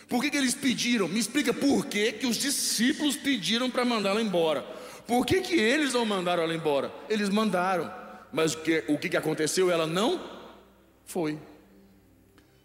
Por 0.09 0.23
que, 0.23 0.31
que 0.31 0.37
eles 0.37 0.55
pediram? 0.55 1.09
Me 1.09 1.19
explica 1.19 1.53
por 1.53 1.87
que, 1.87 2.13
que 2.13 2.27
os 2.29 2.37
discípulos 2.37 3.17
pediram 3.17 3.69
para 3.69 3.85
mandá-la 3.85 4.23
embora. 4.23 4.63
Por 5.05 5.27
que, 5.27 5.41
que 5.41 5.57
eles 5.59 5.93
não 5.93 6.05
mandaram 6.05 6.45
ela 6.45 6.55
embora? 6.55 6.93
Eles 7.09 7.29
mandaram, 7.29 7.93
mas 8.33 8.55
o 8.55 8.59
que, 8.59 8.85
o 8.87 8.97
que, 8.97 9.09
que 9.09 9.17
aconteceu? 9.17 9.73
Ela 9.73 9.89
não 9.89 10.23
foi. 11.05 11.37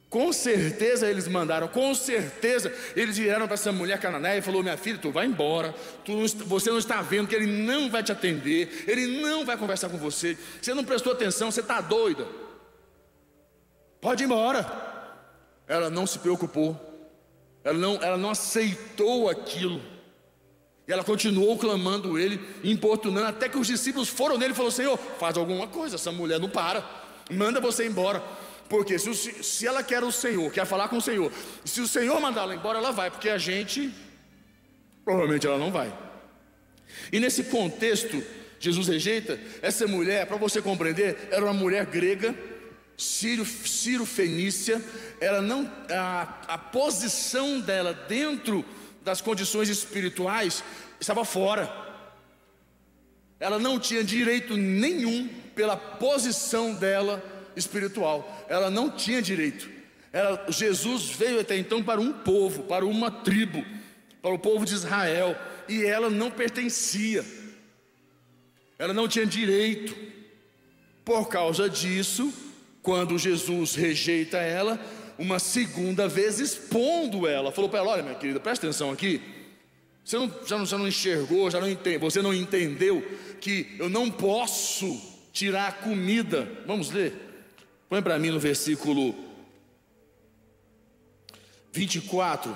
Com 0.09 0.31
certeza 0.31 1.09
eles 1.09 1.27
mandaram, 1.27 1.67
com 1.67 1.93
certeza 1.93 2.73
eles 2.95 3.17
vieram 3.17 3.45
para 3.45 3.55
essa 3.55 3.73
mulher 3.73 3.99
cananeia 3.99 4.37
e 4.37 4.41
falou: 4.41 4.63
Minha 4.63 4.77
filha, 4.77 4.97
tu 4.97 5.11
vai 5.11 5.25
embora, 5.25 5.75
tu 6.05 6.25
você 6.45 6.69
não 6.69 6.77
está 6.77 7.01
vendo 7.01 7.27
que 7.27 7.35
ele 7.35 7.45
não 7.45 7.89
vai 7.89 8.01
te 8.01 8.11
atender, 8.11 8.85
ele 8.87 9.21
não 9.21 9.45
vai 9.45 9.57
conversar 9.57 9.89
com 9.89 9.97
você, 9.97 10.37
você 10.61 10.73
não 10.73 10.85
prestou 10.85 11.11
atenção, 11.11 11.51
você 11.51 11.59
está 11.59 11.81
doida. 11.81 12.25
Pode 13.99 14.23
ir 14.23 14.25
embora. 14.25 14.85
Ela 15.67 15.89
não 15.89 16.07
se 16.07 16.19
preocupou, 16.19 16.79
ela 17.61 17.77
não, 17.77 18.01
ela 18.01 18.17
não 18.17 18.29
aceitou 18.29 19.29
aquilo, 19.29 19.81
e 20.87 20.93
ela 20.93 21.03
continuou 21.03 21.57
clamando 21.57 22.17
ele, 22.17 22.39
importunando, 22.63 23.27
até 23.27 23.49
que 23.49 23.57
os 23.57 23.67
discípulos 23.67 24.07
foram 24.07 24.37
nele 24.37 24.53
e 24.53 24.55
falaram: 24.55 24.71
Senhor, 24.73 24.97
faz 25.19 25.35
alguma 25.35 25.67
coisa, 25.67 25.95
essa 25.95 26.13
mulher 26.13 26.39
não 26.39 26.49
para, 26.49 26.89
manda 27.29 27.59
você 27.59 27.85
embora. 27.85 28.23
Porque 28.69 28.99
se, 28.99 29.13
se 29.15 29.65
ela 29.65 29.81
quer 29.83 30.03
o 30.03 30.11
Senhor, 30.11 30.51
quer 30.51 30.65
falar 30.65 30.89
com 30.89 30.97
o 30.97 31.01
Senhor, 31.01 31.31
se 31.63 31.79
o 31.81 31.87
Senhor 31.87 32.19
mandar 32.19 32.41
ela 32.41 32.55
embora, 32.55 32.77
ela 32.77 32.91
vai, 32.91 33.09
porque 33.09 33.29
a 33.29 33.37
gente, 33.37 33.93
provavelmente 35.05 35.47
ela 35.47 35.57
não 35.57 35.71
vai. 35.71 35.93
E 37.11 37.19
nesse 37.19 37.45
contexto, 37.45 38.21
Jesus 38.59 38.87
rejeita, 38.87 39.39
essa 39.61 39.87
mulher, 39.87 40.25
para 40.25 40.37
você 40.37 40.61
compreender, 40.61 41.29
era 41.31 41.43
uma 41.43 41.53
mulher 41.53 41.85
grega, 41.85 42.35
Ciro, 42.97 43.45
Ciro 43.45 44.05
Fenícia, 44.05 44.83
ela 45.21 45.41
não, 45.41 45.71
a, 45.89 46.41
a 46.47 46.57
posição 46.57 47.59
dela 47.59 47.93
dentro 47.93 48.65
das 49.03 49.21
condições 49.21 49.69
espirituais 49.69 50.63
estava 50.99 51.23
fora. 51.23 51.71
Ela 53.39 53.59
não 53.59 53.79
tinha 53.79 54.03
direito 54.03 54.57
nenhum 54.57 55.29
pela 55.55 55.77
posição 55.77 56.73
dela 56.73 57.23
espiritual. 57.57 58.45
Ela 58.47 58.69
não 58.69 58.89
tinha 58.89 59.21
direito. 59.21 59.69
Ela, 60.13 60.45
Jesus 60.49 61.09
veio 61.09 61.39
até 61.39 61.57
então 61.57 61.83
para 61.83 61.99
um 61.99 62.13
povo, 62.13 62.63
para 62.63 62.85
uma 62.85 63.11
tribo, 63.11 63.63
para 64.21 64.33
o 64.33 64.39
povo 64.39 64.65
de 64.65 64.73
Israel, 64.73 65.35
e 65.67 65.85
ela 65.85 66.09
não 66.09 66.31
pertencia. 66.31 67.25
Ela 68.79 68.93
não 68.93 69.07
tinha 69.07 69.25
direito. 69.25 69.95
Por 71.03 71.27
causa 71.27 71.69
disso, 71.69 72.33
quando 72.81 73.17
Jesus 73.17 73.75
rejeita 73.75 74.37
ela, 74.37 74.79
uma 75.17 75.39
segunda 75.39 76.07
vez 76.07 76.39
expondo 76.39 77.27
ela, 77.27 77.51
falou 77.51 77.69
para 77.69 77.79
ela: 77.79 77.91
Olha, 77.91 78.03
minha 78.03 78.15
querida, 78.15 78.39
presta 78.39 78.67
atenção 78.67 78.91
aqui. 78.91 79.21
Você 80.03 80.17
não, 80.17 80.31
já, 80.45 80.57
não, 80.57 80.65
já 80.65 80.77
não 80.77 80.87
enxergou, 80.87 81.51
já 81.51 81.59
não 81.59 81.69
entende, 81.69 81.97
você 81.97 82.21
não 82.21 82.33
entendeu 82.33 83.05
que 83.41 83.75
eu 83.77 83.89
não 83.89 84.09
posso 84.09 85.01
tirar 85.33 85.67
a 85.67 85.71
comida. 85.71 86.49
Vamos 86.65 86.91
ler. 86.91 87.26
Põe 87.89 88.01
para 88.01 88.19
mim 88.19 88.31
no 88.31 88.39
versículo 88.39 89.15
24. 91.71 92.55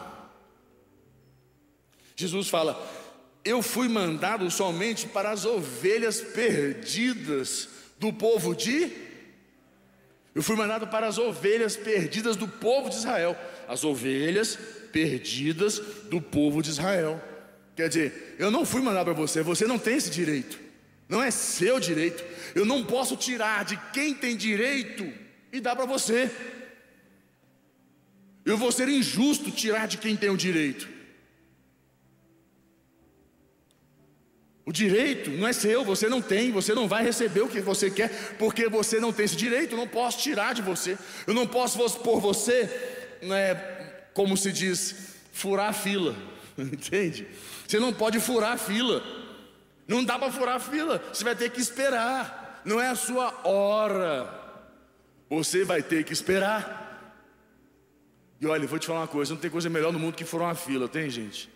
Jesus 2.15 2.49
fala: 2.49 2.79
Eu 3.43 3.61
fui 3.61 3.87
mandado 3.87 4.49
somente 4.51 5.07
para 5.07 5.31
as 5.31 5.45
ovelhas 5.45 6.19
perdidas 6.21 7.69
do 7.97 8.11
povo 8.11 8.55
de. 8.55 8.91
Eu 10.33 10.41
fui 10.41 10.55
mandado 10.55 10.87
para 10.87 11.07
as 11.07 11.17
ovelhas 11.17 11.75
perdidas 11.75 12.35
do 12.35 12.47
povo 12.47 12.89
de 12.89 12.95
Israel. 12.95 13.37
As 13.67 13.83
ovelhas 13.83 14.57
perdidas 14.91 15.79
do 16.09 16.21
povo 16.21 16.61
de 16.61 16.69
Israel. 16.69 17.21
Quer 17.75 17.87
dizer, 17.87 18.35
eu 18.37 18.51
não 18.51 18.65
fui 18.65 18.81
mandado 18.81 19.05
para 19.05 19.13
você, 19.13 19.41
você 19.41 19.65
não 19.65 19.79
tem 19.79 19.95
esse 19.95 20.09
direito. 20.09 20.59
Não 21.11 21.21
é 21.21 21.29
seu 21.29 21.77
direito. 21.77 22.23
Eu 22.55 22.65
não 22.65 22.85
posso 22.85 23.17
tirar 23.17 23.65
de 23.65 23.75
quem 23.91 24.15
tem 24.15 24.37
direito 24.37 25.11
e 25.51 25.59
dar 25.59 25.75
para 25.75 25.85
você. 25.85 26.31
Eu 28.45 28.57
vou 28.57 28.71
ser 28.71 28.87
injusto 28.87 29.51
tirar 29.51 29.89
de 29.89 29.97
quem 29.97 30.15
tem 30.15 30.29
o 30.29 30.37
direito. 30.37 30.87
O 34.65 34.71
direito 34.71 35.31
não 35.31 35.45
é 35.45 35.51
seu, 35.51 35.83
você 35.83 36.07
não 36.07 36.21
tem, 36.21 36.49
você 36.49 36.73
não 36.73 36.87
vai 36.87 37.03
receber 37.03 37.41
o 37.41 37.49
que 37.49 37.59
você 37.59 37.91
quer, 37.91 38.37
porque 38.37 38.69
você 38.69 38.97
não 38.97 39.11
tem 39.11 39.25
esse 39.25 39.35
direito, 39.35 39.73
eu 39.73 39.77
não 39.77 39.87
posso 39.87 40.19
tirar 40.19 40.53
de 40.53 40.61
você, 40.61 40.97
eu 41.27 41.33
não 41.33 41.45
posso 41.45 41.77
por 41.99 42.21
você, 42.21 42.69
né, 43.21 43.55
como 44.13 44.37
se 44.37 44.49
diz, 44.49 44.95
furar 45.33 45.69
a 45.69 45.73
fila, 45.73 46.15
entende? 46.57 47.27
Você 47.67 47.79
não 47.79 47.91
pode 47.91 48.19
furar 48.19 48.53
a 48.53 48.57
fila, 48.57 49.03
não 49.87 50.03
dá 50.03 50.17
para 50.17 50.31
furar 50.31 50.55
a 50.55 50.59
fila, 50.59 51.03
você 51.11 51.23
vai 51.23 51.35
ter 51.35 51.49
que 51.49 51.59
esperar, 51.59 52.61
não 52.65 52.79
é 52.79 52.89
a 52.89 52.95
sua 52.95 53.47
hora. 53.47 54.41
Você 55.29 55.63
vai 55.63 55.81
ter 55.81 56.03
que 56.03 56.11
esperar. 56.11 56.81
E 58.39 58.45
olha, 58.45 58.67
vou 58.67 58.77
te 58.77 58.87
falar 58.87 59.01
uma 59.01 59.07
coisa: 59.07 59.33
não 59.33 59.39
tem 59.39 59.49
coisa 59.49 59.69
melhor 59.69 59.93
no 59.93 59.99
mundo 59.99 60.15
que 60.15 60.25
for 60.25 60.41
uma 60.41 60.55
fila, 60.55 60.89
tem 60.89 61.09
gente? 61.09 61.49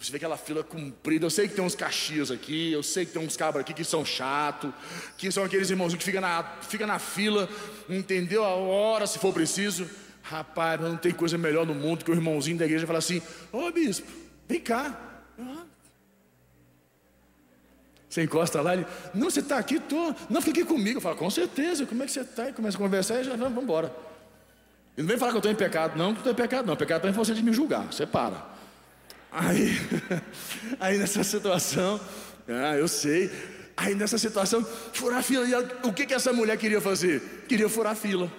Você 0.00 0.12
vê 0.12 0.16
aquela 0.16 0.36
fila 0.36 0.62
comprida. 0.62 1.26
Eu 1.26 1.30
sei 1.30 1.48
que 1.48 1.54
tem 1.54 1.64
uns 1.64 1.74
caxias 1.74 2.30
aqui, 2.30 2.70
eu 2.72 2.84
sei 2.84 3.04
que 3.04 3.12
tem 3.12 3.20
uns 3.20 3.36
cabras 3.36 3.62
aqui 3.62 3.74
que 3.74 3.82
são 3.82 4.04
chato, 4.04 4.72
que 5.16 5.30
são 5.32 5.42
aqueles 5.42 5.70
irmãozinhos 5.70 5.98
que 5.98 6.04
ficam 6.04 6.20
na, 6.20 6.44
fica 6.62 6.86
na 6.86 7.00
fila, 7.00 7.48
entendeu? 7.88 8.44
A 8.44 8.54
hora 8.54 9.08
se 9.08 9.18
for 9.18 9.32
preciso. 9.34 9.90
Rapaz, 10.22 10.80
não 10.80 10.96
tem 10.96 11.10
coisa 11.10 11.36
melhor 11.36 11.66
no 11.66 11.74
mundo 11.74 12.04
que 12.04 12.10
o 12.10 12.14
irmãozinho 12.14 12.58
da 12.58 12.64
igreja 12.64 12.86
falar 12.86 13.00
assim: 13.00 13.20
Ô 13.50 13.72
bispo, 13.72 14.06
vem 14.46 14.60
cá. 14.60 14.96
Ah, 15.36 15.64
você 18.08 18.22
encosta 18.22 18.62
lá, 18.62 18.72
ele, 18.72 18.86
não, 19.14 19.28
você 19.30 19.40
está 19.40 19.58
aqui, 19.58 19.78
tô, 19.78 20.14
não, 20.30 20.40
fica 20.40 20.60
aqui 20.60 20.68
comigo. 20.68 20.98
Eu 20.98 21.00
falo, 21.02 21.16
com 21.16 21.28
certeza, 21.28 21.84
como 21.84 22.02
é 22.02 22.06
que 22.06 22.12
você 22.12 22.20
está? 22.20 22.48
E 22.48 22.52
começa 22.52 22.76
a 22.76 22.80
conversar 22.80 23.20
e 23.20 23.24
já 23.24 23.36
vamos 23.36 23.62
embora. 23.62 23.94
E 24.96 25.02
não 25.02 25.08
vem 25.08 25.18
falar 25.18 25.30
que 25.32 25.36
eu 25.36 25.40
estou 25.40 25.52
em 25.52 25.56
pecado, 25.56 25.96
não, 25.96 26.06
que 26.06 26.12
não 26.12 26.18
estou 26.18 26.32
em 26.32 26.36
pecado, 26.36 26.66
não. 26.66 26.76
Pecado 26.76 27.06
é 27.06 27.12
você 27.12 27.34
de 27.34 27.42
me 27.42 27.52
julgar, 27.52 27.84
você 27.84 28.06
para. 28.06 28.44
Aí, 29.30 29.78
aí 30.80 30.96
nessa 30.96 31.22
situação, 31.22 32.00
ah, 32.48 32.76
eu 32.76 32.88
sei. 32.88 33.30
Aí 33.76 33.94
nessa 33.94 34.18
situação, 34.18 34.64
furar 34.92 35.22
fila. 35.22 35.46
E 35.46 35.52
ela, 35.52 35.68
o 35.84 35.92
que, 35.92 36.06
que 36.06 36.14
essa 36.14 36.32
mulher 36.32 36.56
queria 36.56 36.80
fazer? 36.80 37.44
Queria 37.46 37.68
furar 37.68 37.94
fila. 37.94 38.32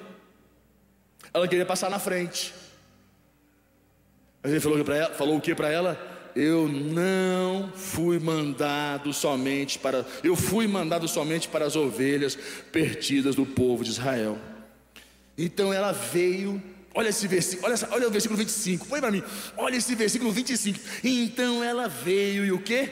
Ela 1.33 1.47
queria 1.47 1.65
passar 1.65 1.89
na 1.89 1.99
frente. 1.99 2.53
Mas 4.41 4.51
ele 4.51 4.59
falou, 4.59 4.79
ela, 4.79 5.13
falou 5.13 5.38
o 5.38 5.41
que 5.41 5.53
para 5.53 5.69
ela? 5.69 6.18
Eu 6.36 6.67
não 6.67 7.71
fui 7.75 8.19
mandado 8.19 9.13
somente 9.13 9.79
para, 9.79 10.05
eu 10.24 10.36
fui 10.36 10.67
mandado 10.67 11.07
somente 11.07 11.48
para 11.48 11.65
as 11.65 11.75
ovelhas 11.75 12.38
perdidas 12.71 13.36
do 13.36 13.45
povo 13.45 13.83
de 13.83 13.89
Israel. 13.89 14.38
Então 15.38 15.74
ela 15.74 15.91
veio, 15.91 16.62
olha 16.93 17.09
esse 17.09 17.27
versículo, 17.27 17.67
olha, 17.67 17.89
olha 17.91 18.07
o 18.07 18.12
versículo 18.12 18.38
25, 18.38 18.88
põe 18.88 19.00
para 19.00 19.12
mim, 19.12 19.24
olha 19.57 19.75
esse 19.75 19.93
versículo 19.95 20.31
25. 20.31 20.79
Então 21.03 21.63
ela 21.63 21.88
veio 21.88 22.45
e 22.45 22.51
o 22.51 22.59
que? 22.59 22.89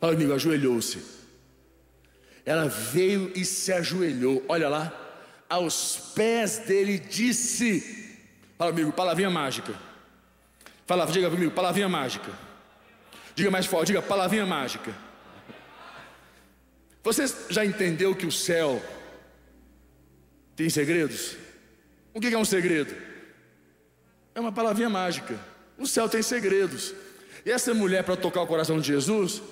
Fala 0.00 0.12
amigo, 0.12 0.32
ajoelhou-se. 0.32 1.00
Ela 2.44 2.68
veio 2.68 3.32
e 3.34 3.44
se 3.44 3.72
ajoelhou, 3.72 4.44
olha 4.48 4.68
lá, 4.68 4.92
aos 5.48 6.12
pés 6.14 6.58
dele 6.58 6.98
disse, 6.98 8.14
fala 8.56 8.70
amigo, 8.70 8.92
palavrinha 8.92 9.30
mágica 9.30 9.85
Fala, 10.86 11.04
diga 11.06 11.28
comigo, 11.28 11.50
palavrinha 11.50 11.88
mágica. 11.88 12.30
Diga 13.34 13.50
mais 13.50 13.66
forte, 13.66 13.88
diga 13.88 14.00
palavrinha 14.00 14.46
mágica. 14.46 14.94
Você 17.02 17.24
já 17.50 17.64
entendeu 17.64 18.14
que 18.14 18.26
o 18.26 18.32
céu 18.32 18.82
tem 20.54 20.70
segredos? 20.70 21.36
O 22.14 22.20
que 22.20 22.28
é 22.28 22.38
um 22.38 22.44
segredo? 22.44 22.94
É 24.34 24.40
uma 24.40 24.52
palavrinha 24.52 24.88
mágica. 24.88 25.38
O 25.76 25.86
céu 25.86 26.08
tem 26.08 26.22
segredos. 26.22 26.94
E 27.44 27.50
essa 27.50 27.74
mulher, 27.74 28.02
para 28.04 28.16
tocar 28.16 28.42
o 28.42 28.46
coração 28.46 28.80
de 28.80 28.86
Jesus, 28.86 29.42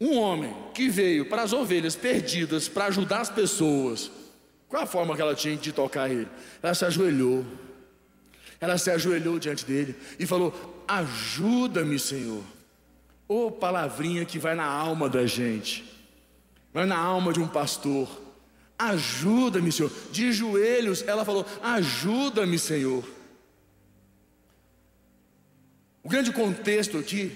um 0.00 0.16
homem 0.16 0.54
que 0.74 0.88
veio 0.88 1.26
para 1.26 1.42
as 1.42 1.52
ovelhas 1.52 1.94
perdidas, 1.94 2.68
para 2.68 2.86
ajudar 2.86 3.20
as 3.20 3.30
pessoas, 3.30 4.10
qual 4.68 4.82
a 4.82 4.86
forma 4.86 5.14
que 5.14 5.22
ela 5.22 5.34
tinha 5.34 5.56
de 5.56 5.72
tocar 5.72 6.10
ele? 6.10 6.28
Ela 6.62 6.74
se 6.74 6.84
ajoelhou. 6.84 7.44
Ela 8.60 8.76
se 8.76 8.90
ajoelhou 8.90 9.38
diante 9.38 9.64
dele 9.64 9.96
e 10.18 10.26
falou: 10.26 10.84
Ajuda-me, 10.86 11.98
Senhor. 11.98 12.42
Ô 13.26 13.46
oh, 13.46 13.50
palavrinha 13.50 14.24
que 14.24 14.38
vai 14.38 14.54
na 14.54 14.64
alma 14.64 15.08
da 15.08 15.24
gente, 15.24 15.84
vai 16.72 16.84
na 16.84 16.98
alma 16.98 17.32
de 17.32 17.40
um 17.40 17.48
pastor. 17.48 18.08
Ajuda-me, 18.78 19.70
Senhor. 19.72 19.90
De 20.12 20.32
joelhos, 20.32 21.02
ela 21.06 21.24
falou: 21.24 21.46
Ajuda-me, 21.62 22.58
Senhor. 22.58 23.04
O 26.02 26.08
grande 26.08 26.32
contexto 26.32 26.98
aqui 26.98 27.32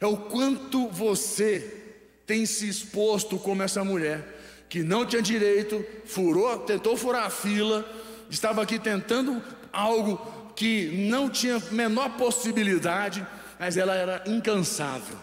é 0.00 0.06
o 0.06 0.16
quanto 0.16 0.88
você 0.88 1.82
tem 2.26 2.46
se 2.46 2.68
exposto 2.68 3.38
como 3.38 3.62
essa 3.62 3.84
mulher, 3.84 4.64
que 4.68 4.82
não 4.82 5.04
tinha 5.04 5.20
direito, 5.20 5.84
furou, 6.04 6.58
tentou 6.60 6.96
furar 6.96 7.26
a 7.26 7.30
fila, 7.30 7.84
estava 8.30 8.62
aqui 8.62 8.78
tentando 8.78 9.42
algo 9.72 10.20
que 10.54 11.06
não 11.08 11.28
tinha 11.28 11.60
menor 11.70 12.10
possibilidade, 12.16 13.26
mas 13.58 13.76
ela 13.76 13.94
era 13.94 14.22
incansável. 14.26 15.16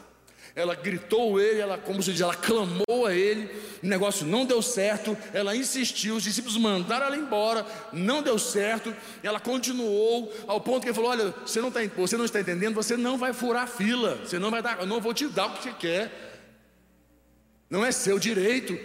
Ela 0.56 0.76
gritou 0.76 1.40
ele, 1.40 1.60
ela, 1.60 1.78
como 1.78 2.02
se 2.02 2.12
diz, 2.12 2.22
ela 2.22 2.36
clamou 2.36 3.06
a 3.06 3.14
ele, 3.14 3.50
o 3.82 3.88
negócio 3.88 4.26
não 4.26 4.46
deu 4.46 4.62
certo, 4.62 5.16
ela 5.34 5.56
insistiu, 5.56 6.16
os 6.16 6.24
discípulos 6.24 6.58
mandaram 6.58 7.06
ela 7.06 7.16
embora, 7.16 7.66
não 7.94 8.22
deu 8.22 8.38
certo, 8.38 8.94
ela 9.24 9.40
continuou 9.40 10.34
ao 10.48 10.60
ponto 10.60 10.82
que 10.82 10.88
ele 10.88 10.96
falou: 10.96 11.12
Olha, 11.12 11.34
você 11.46 11.62
não, 11.62 11.70
está, 11.70 11.80
você 11.96 12.18
não 12.18 12.26
está 12.26 12.42
entendendo, 12.42 12.74
você 12.74 12.98
não 12.98 13.18
vai 13.18 13.32
furar 13.32 13.64
a 13.64 13.68
fila, 13.68 14.16
você 14.16 14.38
não 14.38 14.52
vai 14.52 14.62
dar, 14.62 14.80
eu 14.80 14.88
não 14.88 15.00
vou 15.00 15.14
te 15.14 15.28
dar 15.28 15.46
o 15.46 15.54
que 15.54 15.64
você 15.64 15.72
quer, 15.72 16.12
não 17.70 17.86
é 17.86 17.92
seu 17.92 18.20
direito. 18.20 18.78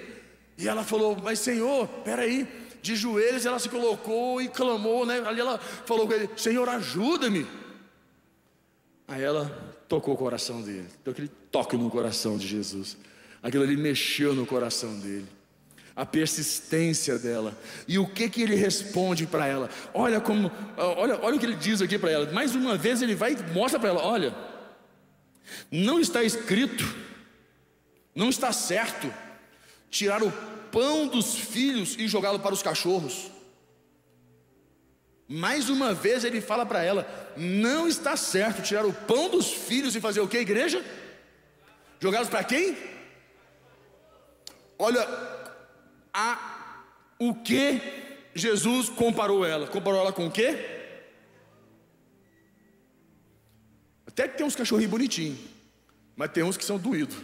E 0.57 0.69
ela 0.69 0.85
falou: 0.85 1.17
Mas 1.23 1.41
Senhor, 1.41 1.89
peraí, 2.05 2.47
de 2.85 2.95
joelhos 2.95 3.47
ela 3.47 3.59
se 3.59 3.71
colocou 3.71 4.43
e 4.43 4.47
clamou, 4.47 5.07
né? 5.07 5.23
Ali 5.27 5.41
ela 5.41 5.59
falou 5.59 6.07
com 6.07 6.13
ele: 6.13 6.29
Senhor, 6.37 6.69
ajuda-me. 6.69 7.47
Aí 9.09 9.23
ela 9.23 9.51
tocou 9.89 10.13
o 10.13 10.17
coração 10.19 10.61
dele, 10.61 10.87
deu 11.03 11.13
aquele 11.13 11.31
toque 11.51 11.79
no 11.79 11.91
coração 11.91 12.37
de 12.37 12.47
Jesus. 12.47 12.99
Aquilo 13.43 13.65
ali 13.65 13.75
mexeu 13.75 14.35
no 14.35 14.45
coração 14.45 14.99
dele. 14.99 15.27
A 15.97 16.05
persistência 16.05 17.19
dela. 17.19 17.57
E 17.89 17.99
o 17.99 18.07
que 18.07 18.29
que 18.29 18.43
ele 18.43 18.55
responde 18.55 19.27
para 19.27 19.47
ela? 19.47 19.71
Olha 19.95 20.21
como, 20.21 20.53
olha, 20.77 21.19
olha 21.23 21.37
o 21.37 21.39
que 21.39 21.47
ele 21.47 21.57
diz 21.57 21.81
aqui 21.81 21.99
para 21.99 22.11
ela. 22.11 22.33
Mais 22.33 22.55
uma 22.55 22.77
vez 22.77 23.01
ele 23.01 23.15
vai 23.15 23.33
e 23.33 23.53
mostra 23.55 23.81
para 23.81 23.89
ela, 23.89 24.03
olha, 24.05 24.35
não 25.71 25.99
está 25.99 26.23
escrito, 26.23 26.85
não 28.15 28.29
está 28.29 28.53
certo 28.53 29.11
tirar 29.91 30.23
o 30.23 30.33
pão 30.75 31.07
dos 31.07 31.37
filhos 31.37 31.95
e 31.97 32.09
jogá-lo 32.09 32.41
para 32.41 32.53
os 32.53 32.61
cachorros. 32.61 33.31
Mais 35.29 35.71
uma 35.71 35.95
vez 35.95 36.25
ele 36.25 36.41
fala 36.41 36.67
para 36.67 36.83
ela: 36.83 37.07
não 37.37 37.87
está 37.87 38.17
certo 38.17 38.61
tirar 38.61 38.85
o 38.85 38.93
pão 38.93 39.31
dos 39.31 39.53
filhos 39.53 39.95
e 39.95 40.01
fazer 40.01 40.21
o 40.21 40.27
que, 40.27 40.39
igreja? 40.39 40.85
Jogá-los 42.01 42.29
para 42.29 42.43
quem? 42.43 42.77
Olha, 44.77 45.07
a, 46.13 46.83
o 47.21 47.35
que 47.37 47.81
Jesus 48.35 48.89
comparou 48.89 49.47
ela? 49.47 49.69
Comparou 49.69 50.01
ela 50.01 50.13
com 50.13 50.27
o 50.27 50.31
quê? 50.31 50.59
Até 54.05 54.27
que 54.27 54.37
tem 54.37 54.47
uns 54.47 54.57
cachorrinhos 54.57 54.91
bonitinhos, 54.91 55.39
mas 56.17 56.33
tem 56.33 56.43
uns 56.43 56.57
que 56.57 56.65
são 56.65 56.79
doídos. 56.79 57.17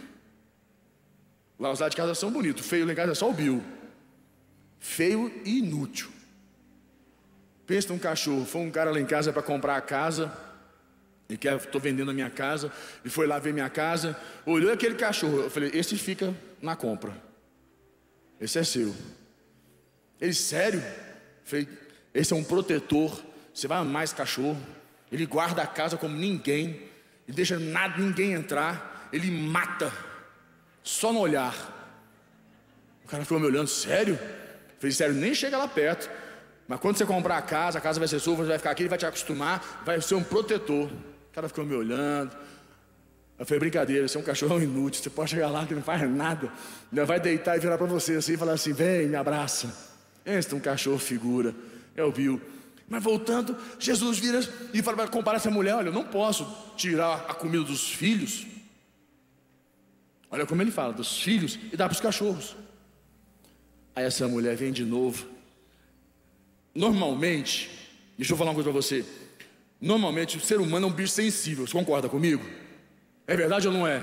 Lá 1.61 1.71
os 1.71 1.79
lá 1.79 1.87
de 1.87 1.95
casa 1.95 2.15
são 2.15 2.31
bonitos, 2.31 2.65
feio 2.65 2.87
lá 2.87 2.91
em 2.91 2.95
casa 2.95 3.11
é 3.11 3.15
só 3.15 3.29
o 3.29 3.33
Bill. 3.33 3.63
Feio 4.79 5.31
e 5.45 5.59
inútil. 5.59 6.09
Pensa 7.67 7.89
num 7.89 7.99
cachorro, 7.99 8.47
foi 8.47 8.61
um 8.61 8.71
cara 8.71 8.89
lá 8.89 8.99
em 8.99 9.05
casa 9.05 9.31
para 9.31 9.43
comprar 9.43 9.77
a 9.77 9.81
casa, 9.81 10.35
e 11.29 11.37
quer, 11.37 11.55
estou 11.57 11.79
vendendo 11.79 12.09
a 12.09 12.15
minha 12.15 12.31
casa, 12.31 12.71
e 13.05 13.09
foi 13.11 13.27
lá 13.27 13.37
ver 13.37 13.53
minha 13.53 13.69
casa, 13.69 14.19
olhou 14.43 14.73
aquele 14.73 14.95
cachorro, 14.95 15.41
eu 15.41 15.51
falei, 15.51 15.69
esse 15.71 15.95
fica 15.99 16.35
na 16.59 16.75
compra. 16.75 17.15
Esse 18.39 18.57
é 18.57 18.63
seu. 18.63 18.95
Ele, 20.19 20.33
sério? 20.33 20.83
Falei, 21.45 21.69
esse 22.11 22.33
é 22.33 22.35
um 22.35 22.43
protetor, 22.43 23.23
você 23.53 23.67
vai 23.67 23.77
amar 23.77 24.03
esse 24.03 24.15
cachorro. 24.15 24.59
Ele 25.11 25.27
guarda 25.27 25.61
a 25.61 25.67
casa 25.67 25.95
como 25.95 26.17
ninguém, 26.17 26.81
ele 27.27 27.35
deixa 27.35 27.59
nada, 27.59 27.99
ninguém 27.99 28.33
entrar, 28.33 29.07
ele 29.13 29.29
mata 29.29 29.93
só 30.83 31.11
no 31.11 31.19
olhar. 31.19 31.55
O 33.03 33.07
cara 33.07 33.23
ficou 33.23 33.39
me 33.39 33.45
olhando, 33.45 33.67
sério? 33.67 34.15
Eu 34.15 34.75
falei, 34.79 34.91
sério, 34.91 35.15
nem 35.15 35.33
chega 35.35 35.57
lá 35.57 35.67
perto. 35.67 36.09
Mas 36.67 36.79
quando 36.79 36.97
você 36.97 37.05
comprar 37.05 37.37
a 37.37 37.41
casa, 37.41 37.77
a 37.77 37.81
casa 37.81 37.99
vai 37.99 38.07
ser 38.07 38.19
sua, 38.19 38.35
você 38.35 38.47
vai 38.47 38.57
ficar 38.57 38.71
aqui, 38.71 38.83
ele 38.83 38.89
vai 38.89 38.97
te 38.97 39.05
acostumar, 39.05 39.83
vai 39.85 39.99
ser 40.01 40.15
um 40.15 40.23
protetor. 40.23 40.87
O 40.87 41.33
cara 41.33 41.47
ficou 41.47 41.65
me 41.65 41.75
olhando. 41.75 42.35
Eu 43.37 43.45
falei, 43.45 43.59
brincadeira, 43.59 44.07
você 44.07 44.17
é 44.17 44.19
um 44.21 44.23
cachorro 44.23 44.61
inútil, 44.61 45.01
você 45.01 45.09
pode 45.09 45.31
chegar 45.31 45.49
lá 45.49 45.65
que 45.65 45.73
não 45.73 45.81
faz 45.81 46.07
nada. 46.09 46.51
Ele 46.93 47.03
vai 47.05 47.19
deitar 47.19 47.57
e 47.57 47.59
virar 47.59 47.77
para 47.77 47.87
você 47.87 48.13
assim 48.13 48.33
e 48.33 48.37
falar 48.37 48.53
assim: 48.53 48.71
vem, 48.71 49.07
me 49.07 49.15
abraça. 49.15 49.75
Este 50.25 50.53
é 50.53 50.57
um 50.57 50.59
cachorro 50.59 50.99
figura. 50.99 51.53
É 51.95 52.03
o 52.03 52.11
Bill. 52.11 52.39
Mas 52.87 53.03
voltando, 53.03 53.57
Jesus 53.79 54.19
vira 54.19 54.39
e 54.73 54.83
fala 54.83 54.97
para 54.97 55.07
comparar 55.07 55.37
essa 55.37 55.49
mulher: 55.49 55.75
olha, 55.75 55.87
eu 55.87 55.93
não 55.93 56.03
posso 56.03 56.45
tirar 56.77 57.25
a 57.27 57.33
comida 57.33 57.63
dos 57.63 57.91
filhos 57.91 58.45
Olha 60.31 60.45
como 60.45 60.61
ele 60.61 60.71
fala, 60.71 60.93
dos 60.93 61.21
filhos 61.21 61.59
e 61.71 61.75
dá 61.75 61.87
para 61.87 61.93
os 61.93 61.99
cachorros. 61.99 62.55
Aí 63.93 64.05
essa 64.05 64.27
mulher 64.27 64.55
vem 64.55 64.71
de 64.71 64.85
novo. 64.85 65.27
Normalmente, 66.73 67.69
deixa 68.17 68.31
eu 68.31 68.37
falar 68.37 68.51
uma 68.51 68.55
coisa 68.55 68.71
para 68.71 68.81
você. 68.81 69.05
Normalmente 69.79 70.37
o 70.37 70.39
ser 70.39 70.61
humano 70.61 70.87
é 70.87 70.89
um 70.89 70.93
bicho 70.93 71.11
sensível, 71.11 71.67
você 71.67 71.73
concorda 71.73 72.07
comigo? 72.07 72.45
É 73.27 73.35
verdade 73.35 73.67
ou 73.67 73.73
não 73.73 73.85
é? 73.85 74.01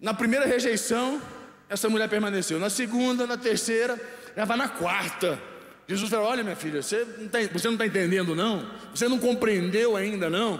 Na 0.00 0.14
primeira 0.14 0.46
rejeição, 0.46 1.20
essa 1.68 1.88
mulher 1.88 2.08
permaneceu. 2.08 2.58
Na 2.58 2.70
segunda, 2.70 3.26
na 3.26 3.36
terceira, 3.36 4.00
ela 4.34 4.46
vai 4.46 4.56
na 4.56 4.68
quarta. 4.68 5.38
Jesus 5.86 6.08
falou: 6.10 6.26
Olha, 6.26 6.42
minha 6.42 6.56
filha, 6.56 6.82
você 6.82 7.04
não 7.18 7.26
está 7.26 7.38
tá 7.76 7.86
entendendo, 7.86 8.34
não? 8.34 8.70
Você 8.94 9.08
não 9.08 9.18
compreendeu 9.18 9.96
ainda, 9.96 10.30
não? 10.30 10.58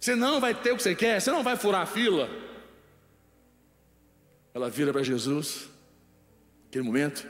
Você 0.00 0.16
não 0.16 0.40
vai 0.40 0.54
ter 0.54 0.72
o 0.72 0.76
que 0.76 0.82
você 0.82 0.94
quer, 0.94 1.20
você 1.20 1.30
não 1.30 1.44
vai 1.44 1.56
furar 1.56 1.82
a 1.82 1.86
fila. 1.86 2.28
Ela 4.54 4.68
vira 4.68 4.92
para 4.92 5.02
Jesus, 5.02 5.68
naquele 6.64 6.84
momento, 6.84 7.26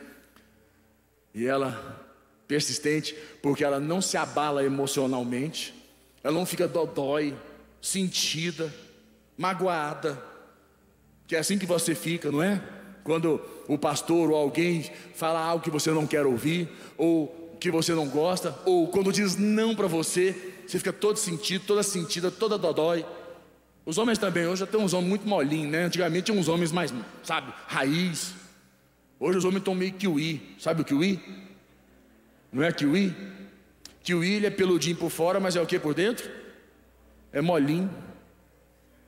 e 1.35 1.47
ela, 1.47 2.05
persistente, 2.47 3.17
porque 3.41 3.65
ela 3.65 3.81
não 3.81 4.01
se 4.01 4.17
abala 4.17 4.65
emocionalmente, 4.65 5.75
ela 6.23 6.35
não 6.35 6.47
fica 6.47 6.69
dodói, 6.69 7.35
sentida, 7.81 8.73
magoada, 9.37 10.23
que 11.27 11.35
é 11.35 11.39
assim 11.39 11.59
que 11.59 11.67
você 11.67 11.95
fica, 11.95 12.31
não 12.31 12.43
é? 12.43 12.63
Quando 13.03 13.41
o 13.67 13.79
pastor 13.79 14.31
ou 14.31 14.37
alguém 14.37 14.91
fala 15.15 15.41
algo 15.41 15.65
que 15.65 15.71
você 15.71 15.91
não 15.91 16.07
quer 16.07 16.27
ouvir, 16.27 16.69
ou 16.97 17.57
que 17.59 17.71
você 17.71 17.95
não 17.95 18.09
gosta, 18.09 18.57
ou 18.65 18.89
quando 18.89 19.13
diz 19.13 19.37
não 19.37 19.75
para 19.75 19.87
você, 19.87 20.53
você 20.67 20.79
fica 20.79 20.93
todo 20.93 21.17
sentido, 21.17 21.65
toda 21.67 21.83
sentida, 21.83 22.31
toda 22.31 22.59
dodói. 22.59 23.05
Os 23.85 23.99
homens 23.99 24.19
também, 24.19 24.47
hoje 24.47 24.61
já 24.61 24.67
tem 24.67 24.81
uns 24.81 24.93
homens 24.93 25.09
muito 25.09 25.27
molinhos, 25.27 25.71
né? 25.73 25.85
Antigamente 25.85 26.27
tinha 26.27 26.39
uns 26.39 26.49
homens 26.49 26.71
mais, 26.71 26.95
sabe, 27.25 27.53
raiz. 27.67 28.35
Hoje 29.19 29.39
os 29.39 29.45
homens 29.45 29.59
estão 29.59 29.75
meio 29.75 29.93
kiwi. 29.93 30.57
Sabe 30.59 30.83
o 30.83 30.85
kiwi? 30.85 31.21
Não 32.53 32.63
é 32.63 32.71
kiwi? 32.71 33.15
Kiwi 34.05 34.35
ele 34.35 34.47
é 34.47 34.51
peludinho 34.51 34.97
por 34.97 35.11
fora, 35.11 35.41
mas 35.41 35.57
é 35.57 35.61
o 35.61 35.67
que 35.67 35.79
por 35.79 35.95
dentro? 35.95 36.31
É 37.33 37.41
molinho. 37.41 37.91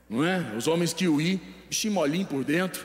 Não 0.09 0.25
é? 0.25 0.55
Os 0.57 0.67
homens 0.67 0.93
kiwi, 0.93 1.41
bichinho 1.69 1.95
molinho 1.95 2.27
por 2.27 2.43
dentro. 2.45 2.85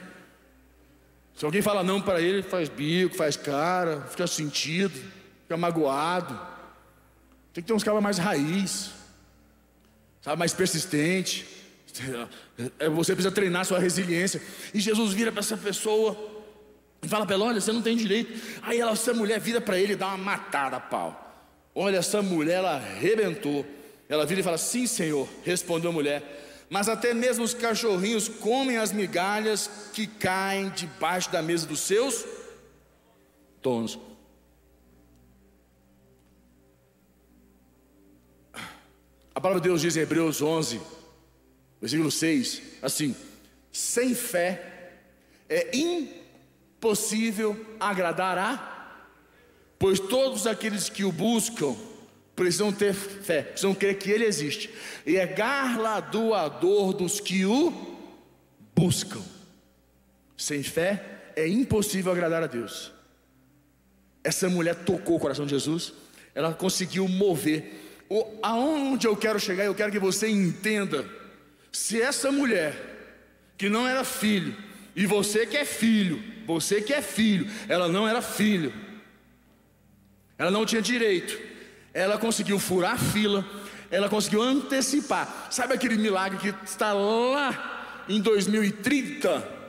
Se 1.36 1.46
alguém 1.46 1.62
fala 1.62 1.84
não 1.84 2.02
para 2.02 2.22
ele, 2.22 2.44
faz 2.44 2.70
bico, 2.70 3.16
faz 3.16 3.36
cara, 3.36 4.02
fica 4.02 4.28
sentido, 4.28 4.94
fica 5.44 5.58
magoado. 5.58 6.38
Tem 7.54 7.64
que 7.64 7.68
ter 7.68 7.74
uns 7.74 7.84
caras 7.84 8.04
mais 8.04 8.18
raiz, 8.18 8.92
sabe, 10.22 10.38
mais 10.38 10.54
persistente. 10.54 11.59
É, 12.80 12.90
você 12.90 13.14
precisa 13.14 13.34
treinar 13.34 13.66
sua 13.66 13.80
resiliência. 13.80 14.42
E 14.74 14.80
Jesus 14.80 15.14
vira 15.14 15.32
para 15.32 15.40
essa 15.40 15.58
pessoa 15.58 16.18
e 17.02 17.08
fala 17.08 17.26
para 17.26 17.36
ela: 17.36 17.46
Olha, 17.46 17.62
você 17.62 17.72
não 17.72 17.82
tem 17.82 17.96
direito. 17.96 18.34
Aí 18.62 18.80
ela, 18.80 18.92
essa 18.92 19.14
mulher 19.14 19.40
vira 19.40 19.62
para 19.62 19.80
ele 19.80 19.94
e 19.94 19.96
dá 19.96 20.08
uma 20.08 20.18
matada 20.18 20.78
a 20.78 20.80
pau. 20.80 21.26
Olha, 21.74 21.98
essa 21.98 22.22
mulher, 22.22 22.56
ela 22.56 22.76
arrebentou. 22.76 23.66
Ela 24.08 24.26
vira 24.26 24.42
e 24.42 24.44
fala: 24.44 24.58
Sim, 24.58 24.88
Senhor, 24.88 25.28
respondeu 25.44 25.92
a 25.92 25.94
mulher. 25.94 26.68
Mas 26.70 26.88
até 26.88 27.14
mesmo 27.14 27.44
os 27.44 27.54
cachorrinhos 27.54 28.28
comem 28.28 28.78
as 28.78 28.92
migalhas 28.92 29.70
que 29.94 30.06
caem 30.06 30.70
debaixo 30.70 31.32
da 31.32 31.42
mesa 31.42 31.66
dos 31.66 31.80
seus 31.80 32.26
donos. 33.62 33.98
A 39.34 39.42
palavra 39.42 39.62
de 39.62 39.70
Deus 39.70 39.82
diz 39.82 39.96
em 39.96 40.02
Hebreus 40.02 40.42
11, 40.42 40.82
versículo 41.80 42.12
6, 42.12 42.62
assim: 42.82 43.16
sem 43.72 44.14
fé 44.14 44.92
é 45.48 45.76
impossível 45.76 47.66
agradar 47.80 48.38
a, 48.38 49.04
pois 49.78 50.00
todos 50.00 50.46
aqueles 50.46 50.90
que 50.90 51.04
o 51.04 51.12
buscam 51.12 51.76
precisam 52.36 52.72
ter 52.72 52.94
fé, 52.94 53.44
precisam 53.44 53.74
crer 53.74 53.98
que 53.98 54.10
Ele 54.10 54.26
existe, 54.26 54.70
e 55.06 55.18
é 55.18 55.26
galardoador 55.26 56.94
dos 56.94 57.20
que 57.20 57.46
o 57.46 57.98
buscam. 58.76 59.22
Sem 60.38 60.64
fé 60.64 61.32
é 61.36 61.48
impossível 61.48 62.12
agradar 62.12 62.44
a 62.44 62.48
Deus. 62.48 62.94
Essa 64.24 64.50
mulher 64.50 64.76
tocou 64.76 65.18
o 65.18 65.20
coração 65.20 65.46
de 65.46 65.52
Jesus, 65.52 65.94
ela 66.34 66.54
conseguiu 66.54 67.08
mover 67.08 68.08
aonde 68.42 69.06
eu 69.06 69.16
quero 69.16 69.40
chegar, 69.40 69.66
eu 69.66 69.76
quero 69.76 69.92
que 69.92 70.00
você 70.00 70.28
entenda. 70.30 71.19
Se 71.72 72.02
essa 72.02 72.32
mulher, 72.32 72.76
que 73.58 73.70
não 73.70 73.88
era 73.88 74.04
filho, 74.04 74.56
e 74.96 75.06
você 75.06 75.46
que 75.46 75.58
é 75.58 75.66
filho, 75.66 76.22
você 76.46 76.82
que 76.82 76.94
é 76.94 77.02
filho, 77.02 77.48
ela 77.68 77.88
não 77.88 78.08
era 78.08 78.22
filho, 78.22 78.74
ela 80.38 80.50
não 80.50 80.66
tinha 80.66 80.82
direito, 80.82 81.38
ela 81.94 82.18
conseguiu 82.18 82.58
furar 82.60 82.94
a 82.94 82.98
fila, 82.98 83.46
ela 83.92 84.10
conseguiu 84.10 84.42
antecipar. 84.42 85.48
Sabe 85.52 85.74
aquele 85.74 85.98
milagre 85.98 86.38
que 86.40 86.66
está 86.66 86.94
lá 86.94 88.06
em 88.08 88.22
2030? 88.22 89.60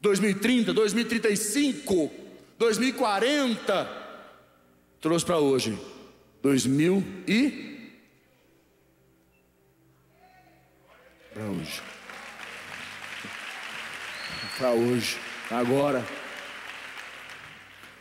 2030, 0.00 0.72
2035, 0.72 2.10
2040, 2.58 3.88
trouxe 5.00 5.24
para 5.24 5.38
hoje. 5.38 5.78
2000 6.42 7.04
e 7.26 7.71
para 11.32 11.44
hoje. 11.44 11.82
Para 14.58 14.70
hoje, 14.70 15.18
agora. 15.50 16.04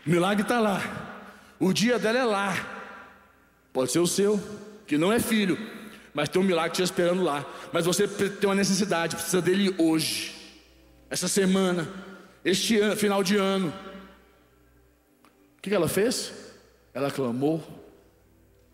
O 0.06 0.10
milagre 0.10 0.44
está 0.44 0.60
lá. 0.60 0.82
O 1.60 1.74
dia 1.74 1.98
dela 1.98 2.20
é 2.20 2.24
lá. 2.24 2.54
Pode 3.72 3.92
ser 3.92 4.00
o 4.00 4.08
seu, 4.08 4.40
que 4.86 4.98
não 4.98 5.14
é 5.14 5.20
filho, 5.20 5.58
mas 6.14 6.28
tem 6.28 6.42
um 6.42 6.46
milagre 6.46 6.76
te 6.76 6.84
esperando 6.84 7.24
lá. 7.24 7.46
Mas 7.72 7.86
você 7.86 8.08
tem 8.08 8.50
uma 8.50 8.56
necessidade, 8.56 9.16
precisa 9.16 9.42
dele 9.42 9.74
hoje, 9.78 10.36
essa 11.10 11.28
semana, 11.28 11.88
este 12.44 12.78
ano, 12.78 12.98
final 12.98 13.24
de 13.24 13.38
ano. 13.38 13.74
O 15.58 15.62
que 15.62 15.74
ela 15.74 15.88
fez? 15.88 16.34
Ela 16.94 17.10
clamou 17.10 17.82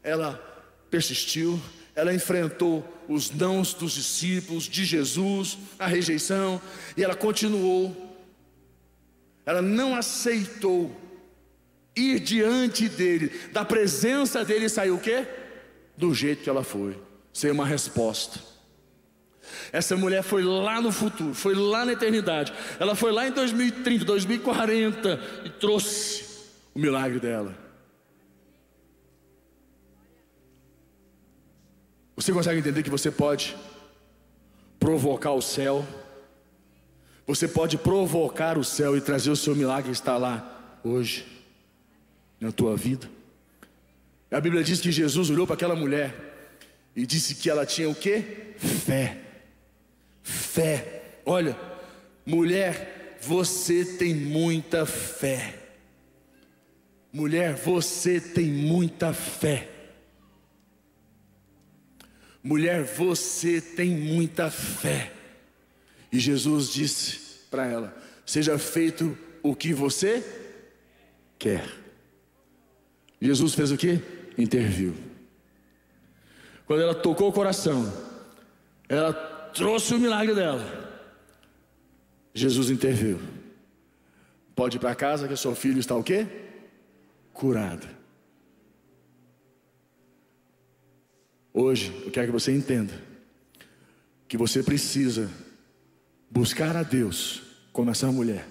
ela 0.07 0.41
persistiu, 0.89 1.59
ela 1.97 2.13
enfrentou 2.13 2.87
os 3.09 3.31
nãos 3.31 3.73
dos 3.73 3.93
discípulos, 3.93 4.65
de 4.65 4.85
Jesus, 4.85 5.57
a 5.79 5.87
rejeição, 5.87 6.61
e 6.95 7.03
ela 7.03 7.15
continuou. 7.15 8.15
Ela 9.43 9.63
não 9.63 9.95
aceitou 9.95 10.95
ir 11.95 12.19
diante 12.19 12.87
dele, 12.87 13.29
da 13.51 13.65
presença 13.65 14.45
dele 14.45 14.69
saiu 14.69 14.97
o 14.97 14.99
quê? 14.99 15.25
Do 15.97 16.13
jeito 16.13 16.43
que 16.43 16.49
ela 16.51 16.63
foi, 16.63 16.95
sem 17.33 17.49
uma 17.49 17.65
resposta. 17.65 18.39
Essa 19.71 19.97
mulher 19.97 20.21
foi 20.21 20.43
lá 20.43 20.79
no 20.79 20.91
futuro, 20.91 21.33
foi 21.33 21.55
lá 21.55 21.83
na 21.83 21.93
eternidade. 21.93 22.53
Ela 22.79 22.93
foi 22.93 23.11
lá 23.11 23.27
em 23.27 23.31
2030, 23.31 24.05
2040 24.05 25.19
e 25.45 25.49
trouxe 25.49 26.23
o 26.75 26.79
milagre 26.79 27.19
dela. 27.19 27.66
Você 32.27 32.33
consegue 32.33 32.59
entender 32.59 32.83
que 32.83 32.89
você 32.89 33.09
pode 33.09 33.55
provocar 34.77 35.31
o 35.31 35.41
céu? 35.41 35.87
Você 37.25 37.47
pode 37.47 37.77
provocar 37.77 38.57
o 38.57 38.65
céu 38.65 38.97
e 38.97 38.99
trazer 38.99 39.31
o 39.31 39.35
seu 39.37 39.55
milagre 39.55 39.93
está 39.93 40.17
lá 40.17 40.77
hoje, 40.83 41.25
na 42.37 42.51
tua 42.51 42.75
vida. 42.75 43.09
A 44.29 44.41
Bíblia 44.41 44.61
diz 44.61 44.81
que 44.81 44.91
Jesus 44.91 45.29
olhou 45.29 45.47
para 45.47 45.53
aquela 45.53 45.73
mulher 45.73 46.13
e 46.93 47.05
disse 47.05 47.33
que 47.33 47.49
ela 47.49 47.65
tinha 47.65 47.89
o 47.89 47.95
que? 47.95 48.19
Fé. 48.57 49.21
Fé. 50.21 51.21
Olha, 51.25 51.57
mulher, 52.25 53.17
você 53.21 53.85
tem 53.85 54.13
muita 54.13 54.85
fé. 54.85 55.57
Mulher, 57.13 57.55
você 57.55 58.19
tem 58.19 58.47
muita 58.47 59.13
fé. 59.13 59.76
Mulher, 62.47 62.81
você 62.81 63.59
tem 63.59 63.89
muita 63.89 64.49
fé. 64.49 65.11
E 66.09 66.17
Jesus 66.17 66.69
disse 66.69 67.41
para 67.51 67.65
ela: 67.65 67.93
Seja 68.25 68.57
feito 68.57 69.17
o 69.43 69.53
que 69.53 69.73
você 69.73 70.23
quer. 71.37 71.67
Jesus 73.21 73.53
fez 73.53 73.69
o 73.69 73.75
que? 73.75 74.01
Interviu. 74.37 74.95
Quando 76.65 76.83
ela 76.83 76.95
tocou 76.95 77.27
o 77.27 77.33
coração, 77.33 77.91
ela 78.87 79.11
trouxe 79.53 79.93
o 79.93 79.99
milagre 79.99 80.33
dela. 80.33 80.63
Jesus 82.33 82.69
interviu. 82.69 83.19
Pode 84.55 84.77
ir 84.77 84.79
para 84.79 84.95
casa 84.95 85.27
que 85.27 85.35
seu 85.35 85.53
filho 85.53 85.79
está 85.79 85.97
o 85.97 86.03
quê? 86.03 86.25
Curado. 87.33 87.85
Hoje, 91.59 91.91
eu 92.05 92.11
quero 92.11 92.27
que 92.27 92.31
você 92.31 92.51
entenda 92.51 92.93
que 94.27 94.37
você 94.37 94.61
precisa 94.61 95.27
buscar 96.29 96.75
a 96.75 96.83
Deus 96.83 97.41
como 97.73 97.89
essa 97.89 98.11
mulher. 98.11 98.47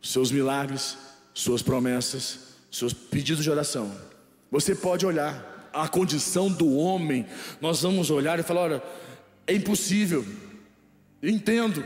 Seus 0.00 0.30
milagres, 0.30 0.96
suas 1.34 1.62
promessas, 1.62 2.54
seus 2.70 2.92
pedidos 2.92 3.42
de 3.42 3.50
oração. 3.50 3.92
Você 4.52 4.72
pode 4.72 5.04
olhar 5.04 5.68
a 5.72 5.88
condição 5.88 6.48
do 6.48 6.76
homem, 6.76 7.26
nós 7.60 7.82
vamos 7.82 8.08
olhar 8.08 8.38
e 8.38 8.44
falar: 8.44 8.60
olha, 8.60 8.82
é 9.44 9.52
impossível. 9.52 10.24
entendo. 11.20 11.84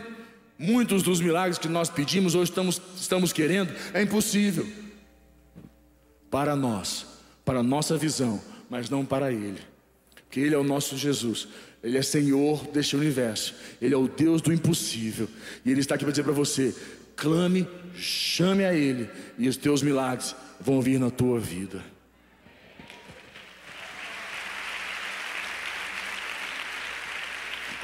Muitos 0.58 1.02
dos 1.02 1.18
milagres 1.18 1.56
que 1.56 1.66
nós 1.66 1.88
pedimos 1.88 2.34
hoje 2.34 2.50
estamos, 2.50 2.78
estamos 2.94 3.32
querendo, 3.32 3.74
é 3.94 4.02
impossível. 4.02 4.70
Para 6.30 6.54
nós, 6.54 7.06
para 7.42 7.62
nossa 7.62 7.96
visão, 7.96 8.38
mas 8.68 8.90
não 8.90 9.02
para 9.02 9.32
Ele 9.32 9.72
que 10.34 10.40
Ele 10.40 10.52
é 10.52 10.58
o 10.58 10.64
nosso 10.64 10.98
Jesus, 10.98 11.46
Ele 11.80 11.96
é 11.96 12.02
Senhor 12.02 12.66
deste 12.66 12.96
universo, 12.96 13.54
Ele 13.80 13.94
é 13.94 13.96
o 13.96 14.08
Deus 14.08 14.42
do 14.42 14.52
impossível, 14.52 15.28
e 15.64 15.70
Ele 15.70 15.78
está 15.78 15.94
aqui 15.94 16.02
para 16.02 16.10
dizer 16.10 16.24
para 16.24 16.32
você: 16.32 16.74
clame, 17.14 17.68
chame 17.94 18.64
a 18.64 18.74
Ele, 18.74 19.08
e 19.38 19.48
os 19.48 19.56
teus 19.56 19.80
milagres 19.80 20.34
vão 20.60 20.82
vir 20.82 20.98
na 20.98 21.08
tua 21.08 21.38
vida. 21.38 21.84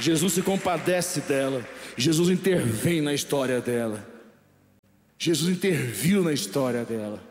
Jesus 0.01 0.33
se 0.33 0.43
compadece 0.43 1.21
dela, 1.21 1.65
Jesus 1.97 2.31
intervém 2.31 3.01
na 3.01 3.15
história 3.15 3.61
dela, 3.61 4.05
Jesus 5.17 5.57
interviu 5.57 6.25
na 6.25 6.33
história 6.33 6.85
dela, 6.85 7.23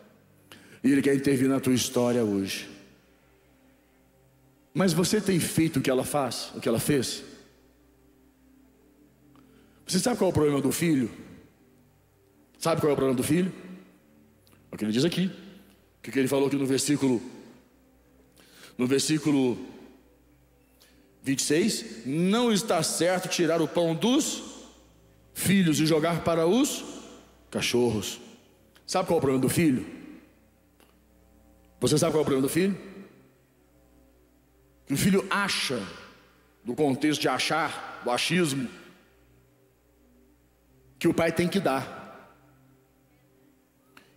e 0.81 0.89
Ele 0.89 1.01
quer 1.01 1.13
intervir 1.13 1.49
na 1.49 1.59
tua 1.59 1.73
história 1.73 2.23
hoje. 2.23 2.78
Mas 4.73 4.93
você 4.93 5.19
tem 5.19 5.39
feito 5.39 5.79
o 5.79 5.81
que 5.81 5.89
ela 5.89 6.03
faz, 6.03 6.51
o 6.55 6.61
que 6.61 6.69
ela 6.69 6.79
fez? 6.79 7.23
Você 9.87 9.99
sabe 9.99 10.17
qual 10.17 10.29
é 10.29 10.31
o 10.31 10.33
problema 10.33 10.61
do 10.61 10.71
filho? 10.71 11.09
Sabe 12.59 12.79
qual 12.79 12.91
é 12.91 12.93
o 12.93 12.95
problema 12.95 13.17
do 13.17 13.23
filho? 13.23 13.51
É 14.71 14.75
o 14.75 14.77
que 14.77 14.85
ele 14.85 14.91
diz 14.91 15.03
aqui. 15.03 15.31
O 15.97 16.01
que 16.01 16.17
ele 16.17 16.27
falou 16.27 16.47
aqui 16.47 16.55
no 16.55 16.65
versículo 16.65 17.21
no 18.79 18.87
versículo 18.87 19.57
26, 21.21 22.05
não 22.05 22.49
está 22.49 22.81
certo 22.81 23.27
tirar 23.27 23.61
o 23.61 23.67
pão 23.67 23.93
dos 23.93 24.41
filhos 25.33 25.81
e 25.81 25.85
jogar 25.85 26.23
para 26.23 26.47
os 26.47 26.85
cachorros. 27.51 28.21
Sabe 28.87 29.07
qual 29.07 29.17
é 29.17 29.19
o 29.19 29.21
problema 29.21 29.41
do 29.41 29.49
filho? 29.49 29.85
Você 31.81 31.97
sabe 31.97 32.13
qual 32.13 32.19
é 32.19 32.21
o 32.21 32.25
problema 32.25 32.47
do 32.47 32.51
filho? 32.51 32.77
Que 34.89 34.95
o 34.95 34.97
filho 34.97 35.23
acha, 35.29 35.79
do 36.63 36.73
contexto 36.73 37.21
de 37.21 37.29
achar, 37.29 38.01
do 38.03 38.09
achismo, 38.09 38.67
que 40.97 41.07
o 41.07 41.13
pai 41.13 41.31
tem 41.31 41.47
que 41.47 41.59
dar. 41.59 42.35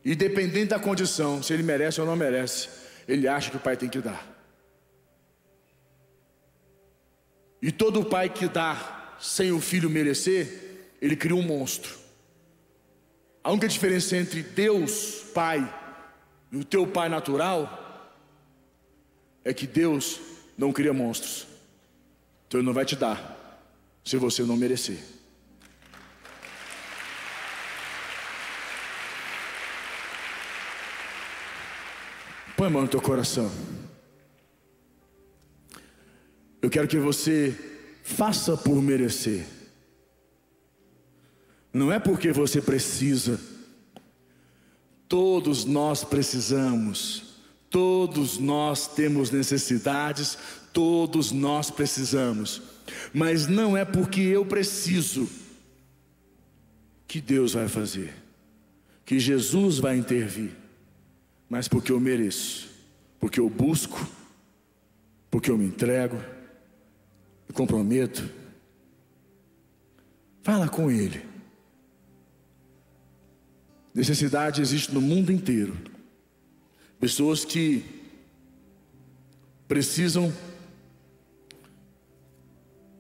E 0.03 0.15
dependendo 0.15 0.71
da 0.71 0.81
condição, 0.81 1.43
se 1.43 1.53
ele 1.53 1.63
merece 1.63 2.01
ou 2.01 2.07
não 2.07 2.17
merece, 2.17 2.71
ele 3.07 3.29
acha 3.29 3.51
que 3.51 3.59
o 3.59 3.61
pai 3.61 3.77
tem 3.77 3.87
que 3.87 4.01
dar. 4.01 4.27
E 7.61 7.71
todo 7.71 8.03
pai 8.07 8.31
que 8.31 8.49
dá 8.49 9.15
sem 9.21 9.53
o 9.53 9.61
filho 9.61 9.91
merecer, 9.91 10.95
ele 11.03 11.17
cria 11.17 11.37
um 11.37 11.43
monstro. 11.43 11.99
A 13.45 13.53
única 13.53 13.69
diferença 13.69 14.17
entre 14.17 14.43
Deus, 14.43 15.23
Pai, 15.35 15.71
e 16.51 16.57
o 16.57 16.65
teu 16.65 16.87
pai 16.87 17.11
natural 17.11 17.79
é 19.45 19.53
que 19.53 19.67
Deus 19.67 20.33
não 20.57 20.73
cria 20.73 20.93
monstros. 20.93 21.47
Então 22.47 22.61
Ele 22.61 22.67
não 22.67 22.75
vai 22.75 22.85
te 22.85 22.97
dar 22.97 23.39
se 24.05 24.17
você 24.17 24.43
não 24.43 24.57
merecer. 24.57 24.99
Põe 32.57 32.67
a 32.67 32.71
mão 32.71 32.83
no 32.83 32.89
teu 32.89 33.01
coração. 33.01 33.51
Eu 36.61 36.71
quero 36.71 36.87
que 36.87 36.99
você 36.99 37.57
faça 38.05 38.57
por 38.57 38.81
merecer. 38.81 39.45
Não 41.73 41.91
é 41.91 41.99
porque 41.99 42.31
você 42.31 42.61
precisa. 42.61 43.41
Todos 45.09 45.65
nós 45.65 46.05
precisamos. 46.05 47.32
Todos 47.73 48.39
nós 48.39 48.87
temos 48.87 49.33
necessidades, 49.33 50.39
todos 50.73 51.33
nós 51.33 51.73
precisamos. 51.73 52.63
Mas 53.13 53.49
não 53.49 53.77
é 53.77 53.85
porque 53.85 54.21
eu 54.21 54.47
preciso 54.47 55.29
que 57.09 57.21
Deus 57.21 57.55
vai 57.55 57.67
fazer, 57.67 58.15
que 59.05 59.19
Jesus 59.19 59.81
vai 59.81 59.97
intervir, 59.97 60.53
mas 61.49 61.67
porque 61.67 61.91
eu 61.91 61.99
mereço, 61.99 62.69
porque 63.19 63.41
eu 63.41 63.51
busco, 63.51 64.07
porque 65.29 65.51
eu 65.51 65.59
me 65.59 65.65
entrego 65.65 66.17
me 67.53 67.55
comprometo. 67.55 68.29
Fala 70.43 70.69
com 70.69 70.91
Ele. 70.91 71.23
Necessidade 73.95 74.63
existe 74.63 74.93
no 74.93 75.01
mundo 75.01 75.31
inteiro. 75.31 75.77
Pessoas 77.03 77.45
que 77.45 77.85
precisam, 79.67 80.33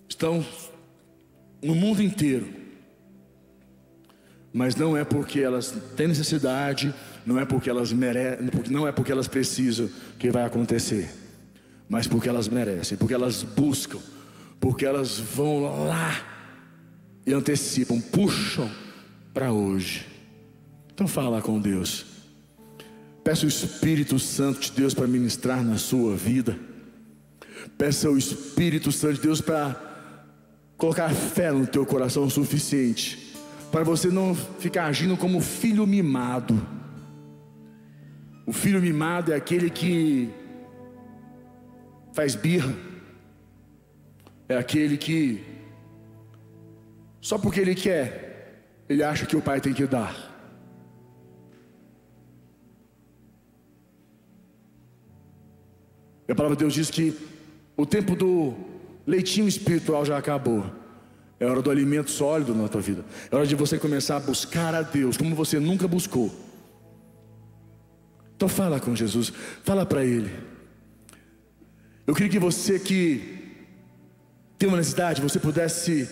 estão 0.08 0.44
no 1.62 1.72
mundo 1.76 2.02
inteiro, 2.02 2.52
mas 4.52 4.74
não 4.74 4.96
é 4.96 5.04
porque 5.04 5.38
elas 5.38 5.72
têm 5.96 6.08
necessidade, 6.08 6.92
não 7.24 7.38
é 7.38 7.44
porque 7.44 7.70
elas 7.70 7.92
merecem, 7.92 8.50
não 8.70 8.88
é 8.88 8.90
porque 8.90 9.12
elas 9.12 9.28
precisam 9.28 9.88
que 10.18 10.32
vai 10.32 10.42
acontecer, 10.42 11.08
mas 11.88 12.08
porque 12.08 12.28
elas 12.28 12.48
merecem, 12.48 12.98
porque 12.98 13.14
elas 13.14 13.44
buscam, 13.44 14.00
porque 14.58 14.84
elas 14.84 15.16
vão 15.16 15.86
lá 15.86 16.10
e 17.24 17.32
antecipam, 17.32 18.00
puxam 18.00 18.68
para 19.32 19.52
hoje. 19.52 20.08
Então 20.92 21.06
fala 21.06 21.40
com 21.40 21.60
Deus. 21.60 22.21
Peça 23.24 23.46
o 23.46 23.48
Espírito 23.48 24.18
Santo 24.18 24.60
de 24.60 24.72
Deus 24.72 24.94
para 24.94 25.06
ministrar 25.06 25.62
na 25.62 25.78
sua 25.78 26.16
vida. 26.16 26.58
Peça 27.78 28.10
o 28.10 28.18
Espírito 28.18 28.90
Santo 28.90 29.14
de 29.14 29.20
Deus 29.22 29.40
para 29.40 29.80
colocar 30.76 31.08
fé 31.10 31.52
no 31.52 31.66
teu 31.66 31.86
coração 31.86 32.24
o 32.24 32.30
suficiente 32.30 33.32
para 33.70 33.84
você 33.84 34.08
não 34.08 34.34
ficar 34.34 34.86
agindo 34.86 35.16
como 35.16 35.40
filho 35.40 35.86
mimado. 35.86 36.60
O 38.44 38.52
filho 38.52 38.82
mimado 38.82 39.32
é 39.32 39.36
aquele 39.36 39.70
que 39.70 40.28
faz 42.12 42.34
birra 42.34 42.74
é 44.52 44.56
aquele 44.56 44.96
que, 44.96 45.42
só 47.20 47.38
porque 47.38 47.60
ele 47.60 47.74
quer, 47.74 48.64
ele 48.88 49.02
acha 49.02 49.24
que 49.24 49.36
o 49.36 49.42
pai 49.42 49.60
tem 49.60 49.72
que 49.72 49.86
dar. 49.86 50.31
E 56.32 56.34
a 56.34 56.34
palavra 56.34 56.56
de 56.56 56.60
Deus 56.60 56.72
diz 56.72 56.88
que 56.88 57.14
o 57.76 57.84
tempo 57.84 58.16
do 58.16 58.54
leitinho 59.06 59.46
espiritual 59.46 60.02
já 60.02 60.16
acabou. 60.16 60.64
É 61.38 61.44
hora 61.44 61.60
do 61.60 61.70
alimento 61.70 62.10
sólido 62.10 62.54
na 62.54 62.68
tua 62.68 62.80
vida. 62.80 63.04
É 63.30 63.36
hora 63.36 63.46
de 63.46 63.54
você 63.54 63.78
começar 63.78 64.16
a 64.16 64.20
buscar 64.20 64.74
a 64.74 64.80
Deus 64.80 65.18
como 65.18 65.36
você 65.36 65.60
nunca 65.60 65.86
buscou. 65.86 66.34
Então 68.34 68.48
fala 68.48 68.80
com 68.80 68.96
Jesus, 68.96 69.30
fala 69.62 69.84
para 69.84 70.06
Ele. 70.06 70.30
Eu 72.06 72.14
queria 72.14 72.30
que 72.30 72.38
você 72.38 72.78
que 72.78 73.58
tem 74.58 74.70
uma 74.70 74.78
necessidade, 74.78 75.20
você 75.20 75.38
pudesse 75.38 76.08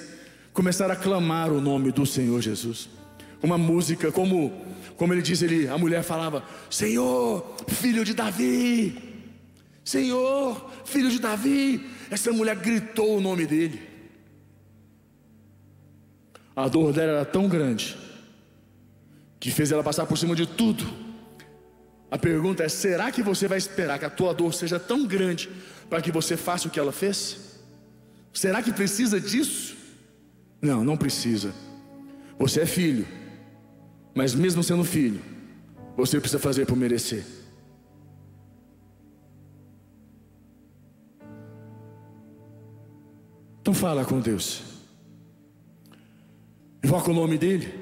começar 0.52 0.90
a 0.90 0.96
clamar 0.96 1.50
o 1.50 1.62
nome 1.62 1.92
do 1.92 2.04
Senhor 2.04 2.42
Jesus. 2.42 2.90
Uma 3.42 3.56
música, 3.56 4.12
como, 4.12 4.52
como 4.98 5.14
ele 5.14 5.22
diz, 5.22 5.40
ele, 5.40 5.66
a 5.66 5.78
mulher 5.78 6.02
falava: 6.02 6.44
Senhor, 6.68 7.56
filho 7.68 8.04
de 8.04 8.12
Davi, 8.12 9.09
Senhor, 9.90 10.70
filho 10.84 11.10
de 11.10 11.18
Davi. 11.18 11.84
Essa 12.08 12.32
mulher 12.32 12.54
gritou 12.54 13.18
o 13.18 13.20
nome 13.20 13.44
dele. 13.44 13.82
A 16.54 16.68
dor 16.68 16.92
dela 16.92 17.12
era 17.12 17.24
tão 17.24 17.48
grande 17.48 17.98
que 19.40 19.50
fez 19.50 19.72
ela 19.72 19.82
passar 19.82 20.06
por 20.06 20.16
cima 20.16 20.36
de 20.36 20.46
tudo. 20.46 20.84
A 22.08 22.16
pergunta 22.16 22.62
é: 22.62 22.68
será 22.68 23.10
que 23.10 23.20
você 23.20 23.48
vai 23.48 23.58
esperar 23.58 23.98
que 23.98 24.04
a 24.04 24.10
tua 24.10 24.32
dor 24.32 24.54
seja 24.54 24.78
tão 24.78 25.04
grande 25.04 25.50
para 25.88 26.00
que 26.00 26.12
você 26.12 26.36
faça 26.36 26.68
o 26.68 26.70
que 26.70 26.78
ela 26.78 26.92
fez? 26.92 27.58
Será 28.32 28.62
que 28.62 28.72
precisa 28.72 29.20
disso? 29.20 29.76
Não, 30.62 30.84
não 30.84 30.96
precisa. 30.96 31.52
Você 32.38 32.60
é 32.60 32.66
filho, 32.66 33.08
mas 34.14 34.36
mesmo 34.36 34.62
sendo 34.62 34.84
filho, 34.84 35.20
você 35.96 36.20
precisa 36.20 36.38
fazer 36.38 36.64
por 36.64 36.76
merecer. 36.76 37.39
Fala 43.80 44.04
com 44.04 44.20
Deus. 44.20 44.60
Invoca 46.84 47.10
o 47.10 47.14
nome 47.14 47.38
dele. 47.38 47.72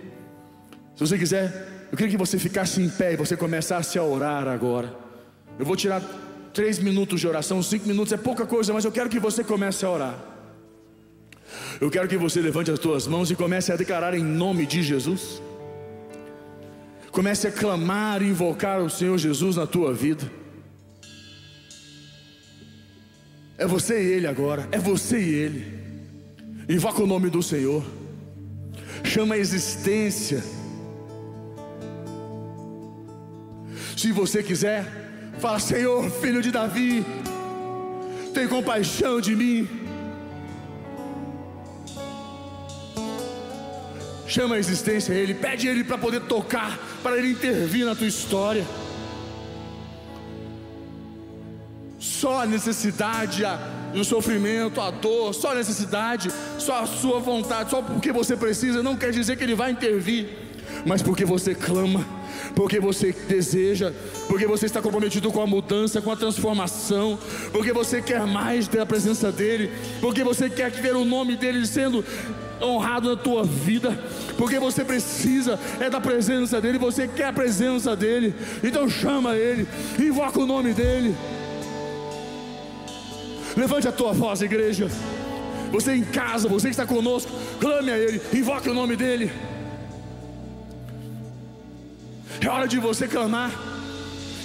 Se 0.95 1.01
você 1.05 1.19
quiser, 1.19 1.89
eu 1.91 1.97
queria 1.97 2.13
que 2.13 2.17
você 2.17 2.39
ficasse 2.39 2.81
em 2.81 2.89
pé 2.89 3.15
e 3.15 3.17
você 3.17 3.37
começasse 3.37 3.99
a 3.99 4.05
orar 4.05 4.47
agora. 4.47 4.97
Eu 5.59 5.67
vou 5.67 5.75
tirar 5.75 6.01
três 6.55 6.79
minutos 6.79 7.21
de 7.21 7.27
oração, 7.27 7.61
cinco 7.65 7.89
minutos 7.89 8.13
é 8.13 8.17
pouca 8.17 8.47
coisa, 8.47 8.73
mas 8.73 8.85
eu 8.85 8.93
quero 8.93 9.11
que 9.11 9.19
você 9.19 9.43
comece 9.43 9.85
a 9.85 9.91
orar. 9.91 10.19
Eu 11.81 11.91
quero 11.91 12.07
que 12.07 12.17
você 12.17 12.41
levante 12.41 12.71
as 12.71 12.79
tuas 12.79 13.09
mãos 13.09 13.29
e 13.33 13.35
comece 13.35 13.73
a 13.73 13.77
declarar 13.77 14.15
em 14.15 14.23
nome 14.23 14.67
de 14.67 14.85
Jesus. 14.85 15.43
Comece 17.11 17.49
a 17.49 17.53
clamar 17.53 18.23
e 18.23 18.29
invocar 18.29 18.81
o 18.81 18.89
Senhor 18.89 19.19
Jesus 19.19 19.57
na 19.57 19.67
tua 19.67 19.93
vida. 19.93 20.31
É 23.57 23.67
você 23.67 24.01
e 24.01 24.13
Ele 24.13 24.29
agora, 24.29 24.69
é 24.71 24.79
você 24.79 25.19
e 25.19 25.35
Ele. 25.35 25.78
Invoca 26.69 27.03
o 27.03 27.07
nome 27.07 27.31
do 27.31 27.43
Senhor, 27.43 27.83
chama 29.03 29.37
a 29.37 29.39
existência. 29.39 30.45
Se 33.97 34.13
você 34.13 34.43
quiser, 34.43 34.85
fala: 35.39 35.59
Senhor, 35.59 36.11
filho 36.11 36.43
de 36.43 36.51
Davi, 36.51 37.07
tem 38.35 38.47
compaixão 38.47 39.19
de 39.19 39.35
mim. 39.35 39.67
Chama 44.27 44.57
a 44.57 44.59
existência 44.59 45.15
a 45.15 45.17
Ele, 45.17 45.33
pede 45.33 45.67
a 45.67 45.71
Ele 45.71 45.83
para 45.83 45.97
poder 45.97 46.21
tocar, 46.21 46.79
para 47.03 47.17
Ele 47.17 47.31
intervir 47.31 47.87
na 47.87 47.95
tua 47.95 48.07
história. 48.07 48.67
Só 51.99 52.43
a 52.43 52.47
necessidade, 52.47 53.43
a, 53.43 53.78
o 53.95 54.05
sofrimento, 54.05 54.81
a 54.81 54.91
dor, 54.91 55.35
só 55.35 55.53
a 55.53 55.55
necessidade, 55.55 56.31
só 56.59 56.83
a 56.83 56.87
sua 56.87 57.21
vontade, 57.21 57.71
só 57.71 57.83
porque 57.83 58.13
você 58.13 58.37
precisa, 58.37 58.83
não 58.83 58.97
quer 58.97 59.11
dizer 59.11 59.37
que 59.37 59.45
Ele 59.45 59.55
vai 59.55 59.71
intervir, 59.71 60.29
mas 60.85 61.03
porque 61.03 61.25
você 61.25 61.55
clama, 61.55 62.05
porque 62.55 62.79
você 62.79 63.15
deseja, 63.29 63.93
porque 64.29 64.47
você 64.47 64.67
está 64.67 64.81
comprometido 64.81 65.31
com 65.33 65.41
a 65.41 65.47
mudança, 65.47 66.01
com 66.01 66.11
a 66.11 66.17
transformação, 66.17 67.19
porque 67.53 67.73
você 67.73 68.03
quer 68.03 68.27
mais 68.27 68.69
da 68.69 68.85
presença 68.85 69.33
dEle, 69.33 69.71
porque 70.01 70.23
você 70.23 70.49
quer 70.49 70.71
ver 70.71 70.95
o 70.95 71.05
nome 71.05 71.37
dEle 71.37 71.67
sendo 71.67 72.05
honrado 72.61 73.11
na 73.11 73.17
tua 73.17 73.45
vida, 73.45 73.99
porque 74.37 74.59
você 74.59 74.85
precisa 74.85 75.59
é 75.81 75.89
da 75.89 76.01
presença 76.01 76.61
dEle, 76.61 76.79
você 76.79 77.07
quer 77.09 77.27
a 77.27 77.33
presença 77.33 77.95
dEle, 77.95 78.35
então 78.63 78.89
chama 78.89 79.37
Ele, 79.37 79.67
invoca 79.99 80.41
o 80.41 80.47
nome 80.47 80.73
dEle. 80.73 81.15
Levante 83.59 83.89
a 83.89 83.93
tua 83.93 84.13
voz, 84.13 84.41
igreja. 84.41 84.89
Você 85.73 85.93
em 85.97 86.05
casa, 86.05 86.49
você 86.49 86.69
que 86.69 86.75
está 86.75 86.87
conosco, 86.87 87.33
clame 87.59 87.91
a 87.91 87.99
Ele, 87.99 88.23
invoque 88.33 88.71
o 88.71 88.75
nome 88.75 88.95
dEle. 88.95 89.33
É 92.41 92.49
hora 92.49 92.69
de 92.69 92.79
você 92.79 93.09
clamar. 93.09 93.51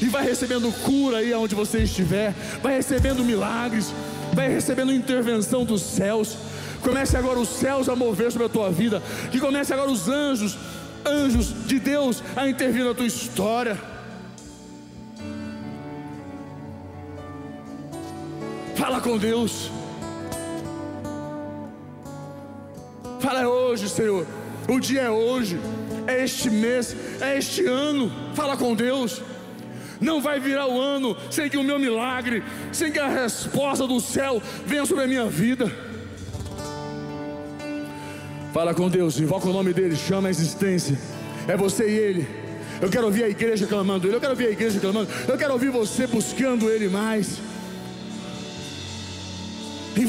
E 0.01 0.05
vai 0.05 0.23
recebendo 0.23 0.73
cura 0.81 1.17
aí 1.17 1.31
onde 1.35 1.53
você 1.53 1.83
estiver. 1.83 2.33
Vai 2.63 2.73
recebendo 2.75 3.23
milagres. 3.23 3.93
vai 4.33 4.49
recebendo 4.49 4.91
intervenção 4.91 5.63
dos 5.63 5.83
céus. 5.83 6.35
Comece 6.81 7.15
agora 7.15 7.37
os 7.37 7.49
céus 7.49 7.87
a 7.87 7.95
mover 7.95 8.31
sobre 8.31 8.47
a 8.47 8.49
tua 8.49 8.71
vida. 8.71 8.99
Que 9.31 9.39
comece 9.39 9.71
agora 9.71 9.91
os 9.91 10.09
anjos, 10.09 10.57
anjos 11.05 11.53
de 11.67 11.77
Deus 11.77 12.23
a 12.35 12.49
intervir 12.49 12.83
na 12.83 12.95
tua 12.95 13.05
história. 13.05 13.92
Fala 18.83 18.99
com 18.99 19.17
Deus. 19.17 19.71
Fala 23.21 23.47
hoje, 23.47 23.87
Senhor. 23.87 24.27
O 24.67 24.77
dia 24.77 25.03
é 25.03 25.09
hoje, 25.09 25.57
é 26.05 26.21
este 26.21 26.49
mês, 26.49 26.93
é 27.21 27.37
este 27.37 27.65
ano. 27.65 28.11
Fala 28.33 28.57
com 28.57 28.75
Deus. 28.75 29.21
Não 30.01 30.21
vai 30.21 30.37
virar 30.37 30.67
o 30.67 30.81
ano 30.81 31.15
sem 31.31 31.49
que 31.49 31.55
o 31.55 31.63
meu 31.63 31.79
milagre, 31.79 32.43
sem 32.73 32.91
que 32.91 32.99
a 32.99 33.07
resposta 33.07 33.87
do 33.87 34.01
céu 34.01 34.43
venha 34.65 34.85
sobre 34.85 35.05
a 35.05 35.07
minha 35.07 35.27
vida. 35.27 35.71
Fala 38.51 38.73
com 38.73 38.89
Deus, 38.89 39.17
invoca 39.17 39.47
o 39.47 39.53
nome 39.53 39.71
dele, 39.71 39.95
chama 39.95 40.27
a 40.27 40.31
existência. 40.31 40.99
É 41.47 41.55
você 41.55 41.87
e 41.87 41.97
ele. 41.97 42.27
Eu 42.81 42.89
quero 42.89 43.05
ouvir 43.05 43.23
a 43.23 43.29
igreja 43.29 43.65
clamando 43.65 44.05
ele. 44.05 44.17
Eu 44.17 44.19
quero 44.19 44.33
ouvir 44.33 44.47
a 44.47 44.51
igreja 44.51 44.77
clamando. 44.77 45.07
Eu 45.25 45.37
quero 45.37 45.53
ouvir 45.53 45.69
você 45.69 46.05
buscando 46.05 46.69
ele 46.69 46.89
mais. 46.89 47.39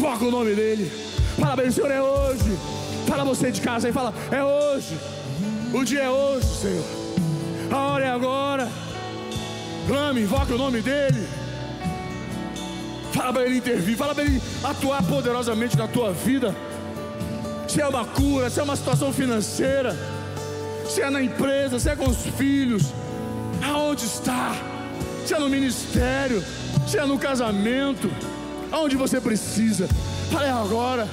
Invoca 0.05 0.25
o 0.27 0.31
nome 0.31 0.55
dele. 0.55 0.93
Fala 1.41 1.71
Senhor, 1.71 1.91
é 1.91 2.03
hoje. 2.03 2.59
Fala 3.07 3.25
você 3.25 3.51
de 3.51 3.63
casa 3.63 3.89
aí, 3.89 3.93
fala, 3.93 4.13
é 4.31 4.45
hoje. 4.45 4.99
O 5.73 5.83
dia 5.83 6.03
é 6.03 6.11
hoje, 6.11 6.47
Senhor. 6.47 6.85
A 7.73 7.79
hora 7.79 8.05
é 8.05 8.11
agora. 8.11 8.71
Clame, 9.89 10.21
invoca 10.21 10.55
o 10.55 10.59
nome 10.59 10.83
dele. 10.83 11.27
Fala 13.15 13.33
para 13.33 13.47
ele 13.47 13.57
intervir, 13.57 13.97
fala 13.97 14.15
para 14.15 14.25
ele 14.25 14.43
atuar 14.63 15.03
poderosamente 15.05 15.75
na 15.75 15.89
tua 15.89 16.13
vida. 16.13 16.55
Se 17.67 17.81
é 17.81 17.89
uma 17.89 18.05
cura, 18.05 18.51
se 18.51 18.61
é 18.61 18.63
uma 18.63 18.77
situação 18.77 19.11
financeira, 19.11 19.97
se 20.87 21.01
é 21.01 21.09
na 21.09 21.23
empresa, 21.23 21.79
se 21.79 21.89
é 21.89 21.97
com 21.97 22.11
os 22.11 22.27
filhos, 22.37 22.93
aonde 23.63 24.05
está? 24.05 24.55
Se 25.25 25.33
é 25.33 25.39
no 25.39 25.49
ministério, 25.49 26.45
se 26.87 26.99
é 26.99 27.07
no 27.07 27.19
casamento, 27.19 28.11
aonde 28.75 28.97
você 28.97 29.21
precisa. 29.21 29.89
Fale 30.31 30.49
agora, 30.49 31.09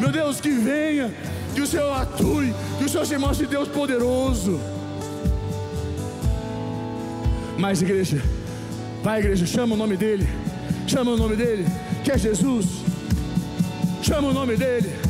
meu 0.00 0.10
Deus, 0.10 0.40
que 0.40 0.50
venha, 0.50 1.14
que 1.54 1.60
o 1.60 1.66
Senhor 1.66 1.92
atue, 1.92 2.52
que 2.78 2.84
o 2.84 2.88
Senhor 2.88 3.06
se 3.06 3.16
mostre 3.16 3.46
Deus 3.46 3.68
poderoso. 3.68 4.60
Mas 7.56 7.80
igreja, 7.80 8.20
vai 9.02 9.20
igreja, 9.20 9.46
chama 9.46 9.74
o 9.74 9.78
nome 9.78 9.96
dele, 9.96 10.28
chama 10.88 11.12
o 11.12 11.16
nome 11.16 11.36
dele, 11.36 11.64
que 12.02 12.10
é 12.10 12.18
Jesus, 12.18 12.66
chama 14.02 14.28
o 14.28 14.34
nome 14.34 14.56
dele. 14.56 15.03